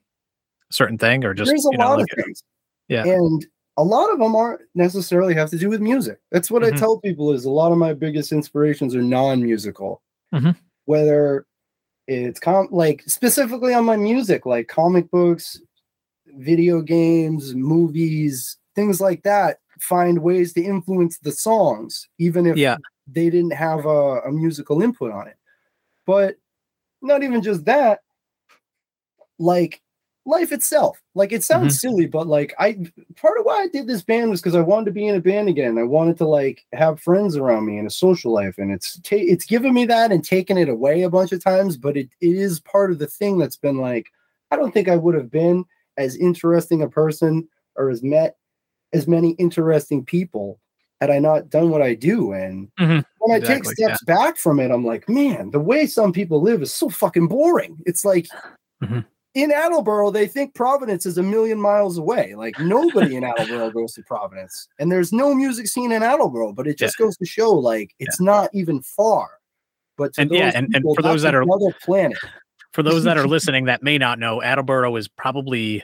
certain 0.71 0.99
thing, 0.99 1.25
or 1.25 1.35
just 1.35 1.49
There's 1.51 1.67
a 1.67 1.69
you 1.73 1.79
know, 1.79 1.91
lot 1.91 1.99
like, 1.99 2.13
of 2.13 2.25
things. 2.25 2.43
Yeah. 2.89 3.05
And 3.05 3.45
a 3.77 3.85
lot 3.85 4.11
of 4.13 4.19
them 4.19 4.35
aren't 4.35 4.63
necessarily 4.75 5.35
have 5.35 5.51
to 5.51 5.59
do 5.59 5.69
with 5.69 5.81
music. 5.81 6.19
That's 6.33 6.51
what 6.51 6.63
Mhm. 6.63 6.73
I 6.73 6.77
tell 6.77 6.99
people 6.99 7.33
is 7.33 7.45
a 7.45 7.51
lot 7.51 7.73
of 7.73 7.79
my 7.79 7.93
biggest 7.93 8.33
inspirations 8.33 8.95
are 8.97 9.03
non-musical. 9.03 10.01
Mhm. 10.33 10.57
Whether 10.87 11.47
it's 12.09 12.41
com 12.41 12.69
like 12.71 13.03
specifically 13.07 13.75
on 13.75 13.85
my 13.85 13.97
music, 13.97 14.47
like 14.47 14.69
comic 14.69 15.11
books, 15.11 15.61
video 16.39 16.81
games, 16.81 17.55
movies, 17.55 18.57
things 18.75 19.01
like 19.01 19.23
that, 19.25 19.59
find 19.81 20.23
ways 20.23 20.53
to 20.55 20.63
influence 20.65 21.19
the 21.19 21.33
songs, 21.33 22.09
even 22.19 22.47
if 22.47 22.57
Yeah. 22.57 22.77
they 23.07 23.31
didn't 23.31 23.53
have 23.53 23.85
a, 23.87 24.21
a 24.23 24.33
musical 24.33 24.83
input 24.83 25.13
on 25.13 25.29
it. 25.29 25.37
But 26.07 26.37
not 27.07 27.23
even 27.23 27.43
just 27.43 27.65
that, 27.65 28.01
like 29.39 29.81
life 30.27 30.53
itself. 30.53 31.01
Like 31.15 31.33
it 31.33 31.45
sounds 31.45 31.75
mm-hmm. 31.75 31.89
silly, 31.89 32.07
but 32.07 32.27
like 32.27 32.55
I 32.59 32.79
part 33.17 33.39
of 33.39 33.45
why 33.45 33.63
I 33.63 33.69
did 33.69 33.87
this 33.87 34.03
band 34.03 34.31
was 34.31 34.41
because 34.41 34.55
I 34.55 34.61
wanted 34.61 34.87
to 34.87 34.91
be 34.91 35.07
in 35.07 35.15
a 35.15 35.21
band 35.21 35.49
again. 35.49 35.79
I 35.79 35.85
wanted 35.85 36.19
to 36.19 36.27
like 36.27 36.67
have 36.73 37.01
friends 37.01 37.37
around 37.37 37.65
me 37.65 37.79
in 37.79 37.87
a 37.87 37.91
social 37.91 38.33
life, 38.33 38.59
and 38.59 38.71
it's 38.71 38.99
ta- 39.01 39.17
it's 39.17 39.47
given 39.47 39.73
me 39.73 39.87
that 39.87 40.13
and 40.13 40.25
taken 40.25 40.59
it 40.59 40.69
away 40.69 41.03
a 41.03 41.11
bunch 41.11 41.33
of 41.33 41.43
times. 41.43 41.77
But 41.77 41.97
it, 41.97 42.11
it 42.21 42.37
is 42.37 42.61
part 42.61 42.91
of 42.91 42.99
the 42.99 43.07
thing 43.07 43.39
that's 43.39 43.57
been 43.57 43.79
like 43.79 44.09
I 44.51 44.57
don't 44.57 44.73
think 44.73 44.89
I 44.89 44.97
would 44.97 45.15
have 45.15 45.31
been 45.31 45.65
as 45.97 46.17
interesting 46.17 46.83
a 46.83 46.89
person 46.89 47.49
or 47.77 47.89
as 47.91 48.03
met 48.03 48.37
as 48.93 49.09
many 49.09 49.31
interesting 49.33 50.05
people 50.05 50.61
had 51.01 51.11
I 51.11 51.19
not 51.19 51.51
done 51.51 51.71
what 51.71 51.83
I 51.83 51.95
do. 51.95 52.33
And 52.33 52.69
Mhm. 52.81 53.05
when 53.19 53.37
I 53.37 53.41
take 53.41 53.59
Exactly, 53.59 53.75
steps 53.75 54.05
back 54.05 54.37
from 54.37 54.59
it, 54.61 54.71
I'm 54.71 54.85
like, 54.85 55.09
man, 55.09 55.51
the 55.51 55.61
way 55.61 55.87
some 55.87 56.13
people 56.13 56.41
live 56.41 56.63
is 56.63 56.73
so 56.73 56.89
fucking 56.89 57.29
boring. 57.29 57.79
It's 57.87 58.05
like 58.05 58.27
Mhm. 58.83 59.05
in 59.35 59.53
Attleboro, 59.53 60.11
they 60.11 60.27
think 60.27 60.55
Providence 60.55 61.05
is 61.05 61.19
a 61.19 61.23
million 61.23 61.61
miles 61.61 61.99
away. 61.99 62.35
Like 62.35 62.59
nobody 62.59 63.17
in 63.17 63.25
Attleboro 63.25 63.71
goes 63.71 63.93
to 63.95 64.03
Providence, 64.05 64.69
and 64.79 64.91
there's 64.91 65.13
no 65.13 65.35
music 65.35 65.67
scene 65.67 65.93
in 65.93 66.03
Attleboro. 66.03 66.53
But 66.53 66.67
it 66.67 66.79
just 66.79 66.97
goes 66.97 67.17
to 67.19 67.27
show, 67.27 67.53
like, 67.53 67.91
it's 67.99 68.21
not 68.21 68.49
even 68.55 68.81
far. 68.83 69.29
But 69.99 70.15
to 70.15 70.23
And 70.23 70.31
yeah, 70.31 70.53
and- 70.55 70.75
and 70.75 70.85
for 70.95 71.03
those 71.03 71.23
that 71.23 71.35
are- 71.35 71.43
another 71.43 71.75
planet. 71.83 72.19
for 72.73 72.83
those 72.83 73.05
that 73.05 73.17
are 73.19 73.27
listening 73.29 73.65
that 73.67 73.83
may 73.83 73.97
not 73.99 74.19
know, 74.19 74.41
Attleboro 74.43 74.95
is 74.97 75.09
probably 75.09 75.83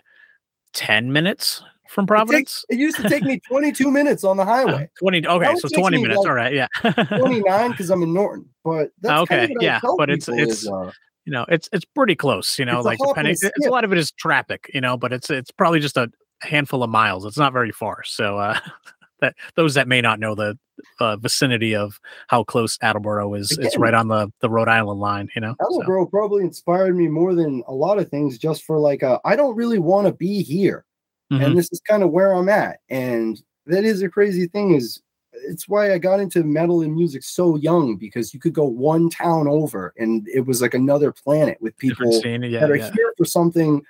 ten 0.72 1.12
minutes 1.12 1.62
from 1.92 2.04
It, 2.04 2.08
Providence. 2.08 2.38
takes, 2.40 2.64
it 2.70 2.78
used 2.80 2.96
to 2.96 3.08
take 3.08 3.22
me 3.22 3.38
22 3.48 3.90
minutes 3.90 4.24
on 4.24 4.36
the 4.36 4.44
highway. 4.44 4.88
Twenty. 4.98 5.26
Okay, 5.26 5.54
so 5.56 5.68
twenty 5.68 6.00
minutes. 6.00 6.18
like, 6.18 6.26
All 6.28 6.34
right. 6.34 6.52
Yeah. 6.54 6.66
29 6.82 7.70
because 7.70 7.90
I'm 7.90 8.02
in 8.02 8.12
Norton. 8.14 8.48
But 8.64 8.90
that's 9.00 9.22
Okay, 9.22 9.46
kind 9.48 9.50
of 9.50 9.56
what 9.56 9.62
I 9.62 9.64
yeah, 9.64 9.80
but 9.98 10.10
it's- 10.10 10.28
it's- 10.28 10.62
is, 10.62 10.68
uh, 10.68 10.90
you 11.24 11.32
know, 11.32 11.44
it's 11.48 11.68
it's 11.72 11.84
pretty 11.84 12.16
close. 12.16 12.58
You 12.58 12.64
know, 12.64 12.78
It's 12.78 12.86
like 12.86 12.98
a 13.00 13.06
depending. 13.06 13.32
It's, 13.40 13.66
a 13.66 13.70
lot 13.70 13.84
of 13.84 13.92
it 13.92 13.98
is 13.98 14.10
traffic. 14.12 14.68
You 14.74 14.80
know, 14.80 14.96
but 14.96 15.12
it's 15.12 15.30
it's 15.30 15.50
probably 15.52 15.78
just 15.80 15.96
a 15.96 16.10
handful 16.40 16.82
of 16.82 16.90
miles. 16.90 17.24
It's 17.24 17.38
not 17.38 17.52
very 17.52 17.70
far. 17.70 18.02
So, 18.04 18.38
uh, 18.38 18.58
that 19.20 19.34
those 19.54 19.74
that 19.74 19.86
may 19.86 20.00
not 20.00 20.18
know 20.18 20.34
the 20.34 20.58
uh, 20.98 21.16
vicinity 21.16 21.76
of 21.76 22.00
how 22.26 22.42
close 22.42 22.76
Attleboro 22.82 23.34
is, 23.34 23.52
Again, 23.52 23.66
it's 23.66 23.76
right 23.78 23.94
on 23.94 24.08
the 24.08 24.32
the 24.40 24.50
Rhode 24.50 24.66
Island 24.68 24.98
line. 24.98 25.28
You 25.36 25.42
know, 25.42 25.54
Attleboro 25.60 26.06
so. 26.06 26.10
probably 26.10 26.42
inspired 26.42 26.96
me 26.96 27.06
more 27.06 27.36
than 27.36 27.62
a 27.68 27.72
lot 27.72 27.98
of 27.98 28.08
things, 28.08 28.36
just 28.38 28.64
for 28.64 28.78
like 28.80 29.04
I 29.24 29.36
don't 29.36 29.54
really 29.54 29.78
want 29.78 30.08
to 30.08 30.12
be 30.12 30.42
here, 30.42 30.84
mm-hmm. 31.32 31.42
and 31.42 31.58
this 31.58 31.72
is 31.72 31.80
kind 31.80 32.02
of 32.02 32.10
where 32.10 32.32
I'm 32.32 32.48
at, 32.48 32.80
and 32.88 33.40
that 33.66 33.84
is 33.84 34.02
a 34.02 34.08
crazy 34.08 34.46
thing. 34.46 34.74
Is 34.74 35.02
it's 35.32 35.68
why 35.68 35.92
I 35.92 35.98
got 35.98 36.20
into 36.20 36.44
metal 36.44 36.82
and 36.82 36.94
music 36.94 37.22
so 37.22 37.56
young 37.56 37.96
because 37.96 38.34
you 38.34 38.40
could 38.40 38.52
go 38.52 38.64
one 38.64 39.10
town 39.10 39.48
over 39.48 39.94
and 39.96 40.26
it 40.28 40.46
was 40.46 40.60
like 40.60 40.74
another 40.74 41.12
planet 41.12 41.58
with 41.60 41.76
people 41.78 42.20
yeah, 42.24 42.60
that 42.60 42.70
are 42.70 42.76
yeah. 42.76 42.90
here 42.94 43.12
for 43.16 43.24
something 43.24 43.82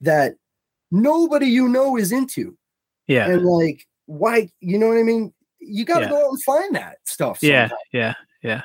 that 0.00 0.34
nobody 0.90 1.46
you 1.46 1.68
know 1.68 1.96
is 1.96 2.12
into. 2.12 2.56
Yeah. 3.06 3.28
And 3.28 3.44
like, 3.44 3.86
why, 4.06 4.50
you 4.60 4.78
know 4.78 4.88
what 4.88 4.98
I 4.98 5.02
mean? 5.02 5.32
You 5.60 5.84
got 5.84 6.00
to 6.00 6.04
yeah. 6.04 6.10
go 6.10 6.26
out 6.26 6.30
and 6.30 6.42
find 6.42 6.74
that 6.76 6.98
stuff. 7.04 7.38
Sometime. 7.38 7.70
Yeah. 7.92 7.98
Yeah. 8.00 8.14
Yeah. 8.42 8.62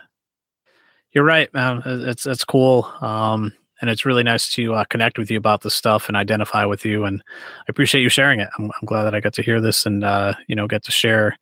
You're 1.14 1.24
right, 1.24 1.52
man. 1.54 1.82
It's, 1.86 2.26
it's 2.26 2.44
cool. 2.44 2.92
Um, 3.02 3.54
and 3.82 3.90
it's 3.90 4.06
really 4.06 4.24
nice 4.24 4.50
to 4.52 4.74
uh, 4.74 4.84
connect 4.86 5.18
with 5.18 5.30
you 5.30 5.38
about 5.38 5.62
this 5.62 5.74
stuff 5.74 6.08
and 6.08 6.18
identify 6.18 6.66
with 6.66 6.86
you. 6.86 7.06
And 7.06 7.22
I 7.30 7.66
appreciate 7.68 8.02
you 8.02 8.10
sharing 8.10 8.40
it. 8.40 8.50
I'm, 8.58 8.66
I'm 8.66 8.86
glad 8.86 9.04
that 9.04 9.16
I 9.16 9.20
got 9.20 9.34
to 9.34 9.42
hear 9.42 9.62
this 9.62 9.86
and, 9.86 10.04
uh, 10.04 10.34
you 10.48 10.56
know, 10.56 10.68
get 10.68 10.84
to 10.86 10.92
share 10.92 11.38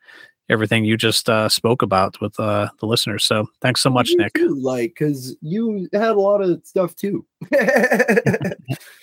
everything 0.50 0.86
you 0.86 0.96
just 0.96 1.28
uh, 1.30 1.50
spoke 1.50 1.82
about 1.82 2.22
with 2.22 2.40
uh, 2.40 2.70
the 2.80 2.86
listeners. 2.86 3.26
So 3.26 3.48
thanks 3.62 3.82
so 3.82 3.90
much, 3.90 4.10
you 4.10 4.18
Nick. 4.18 4.34
Too, 4.34 4.56
like, 4.56 4.96
because 4.98 5.36
you 5.42 5.90
had 5.94 6.12
a 6.12 6.20
lot 6.20 6.42
of 6.42 6.62
stuff 6.66 6.96
too. 6.96 7.26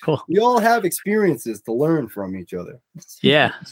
cool. 0.03 0.23
We 0.29 0.39
all 0.39 0.61
have 0.61 0.85
experiences 0.85 1.61
to 1.63 1.73
learn 1.73 2.09
from 2.09 2.37
each 2.37 2.55
other. 2.55 2.81
Yeah. 3.23 3.53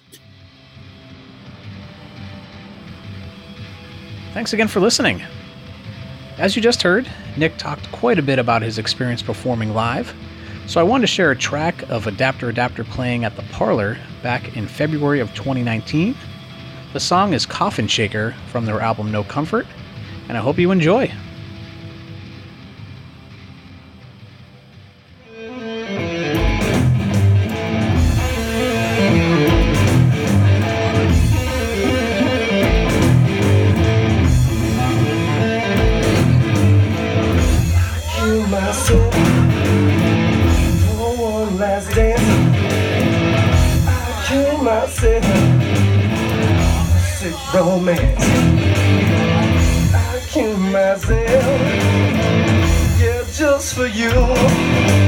Thanks 4.32 4.52
again 4.52 4.68
for 4.68 4.78
listening. 4.78 5.22
As 6.40 6.57
you 6.57 6.62
just 6.62 6.83
heard, 6.83 7.09
Nick 7.37 7.57
talked 7.57 7.92
quite 7.92 8.18
a 8.18 8.22
bit 8.22 8.40
about 8.40 8.62
his 8.62 8.79
experience 8.79 9.22
performing 9.22 9.74
live. 9.74 10.12
So 10.66 10.81
I 10.81 10.83
wanted 10.83 11.03
to 11.03 11.07
share 11.07 11.31
a 11.31 11.37
track 11.37 11.88
of 11.88 12.09
Adapter 12.09 12.48
Adapter 12.48 12.83
playing 12.83 13.24
at 13.24 13.37
the 13.37 13.42
Parlour 13.53 13.96
back 14.22 14.57
in 14.57 14.66
February 14.66 15.20
of 15.20 15.33
2019 15.35 16.16
the 16.92 16.98
song 16.98 17.35
is 17.35 17.46
Coffin 17.46 17.87
Shaker 17.87 18.35
from 18.48 18.66
their 18.66 18.81
album 18.81 19.12
No 19.12 19.22
Comfort, 19.22 19.64
and 20.29 20.37
I 20.37 20.40
hope 20.40 20.59
you 20.59 20.72
enjoy. 20.72 21.12
Romance. 47.60 48.24
I 49.94 50.20
kill 50.28 50.56
myself, 50.56 51.16
yeah, 52.98 53.22
just 53.32 53.74
for 53.74 53.86
you. 53.86 54.99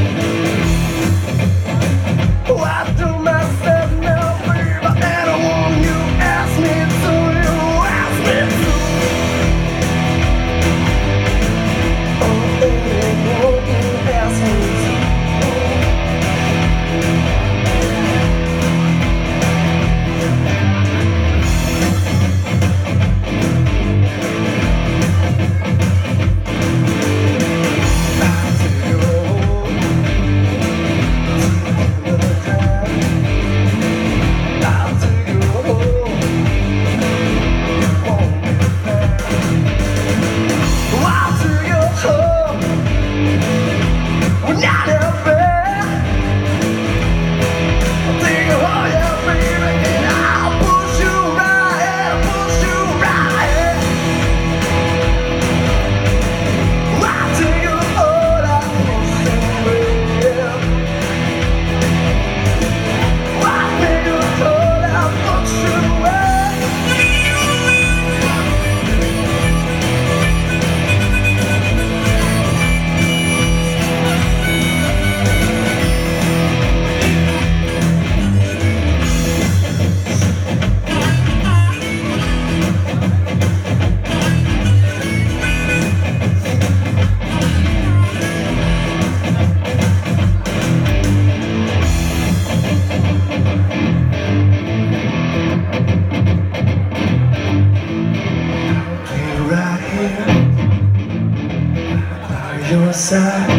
your 102.73 102.93
side. 102.95 103.51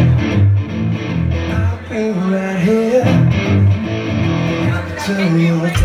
I'll 1.52 1.88
be 1.88 2.10
right 2.10 2.58
here 2.58 3.04
to 5.04 5.14
your 5.38 5.83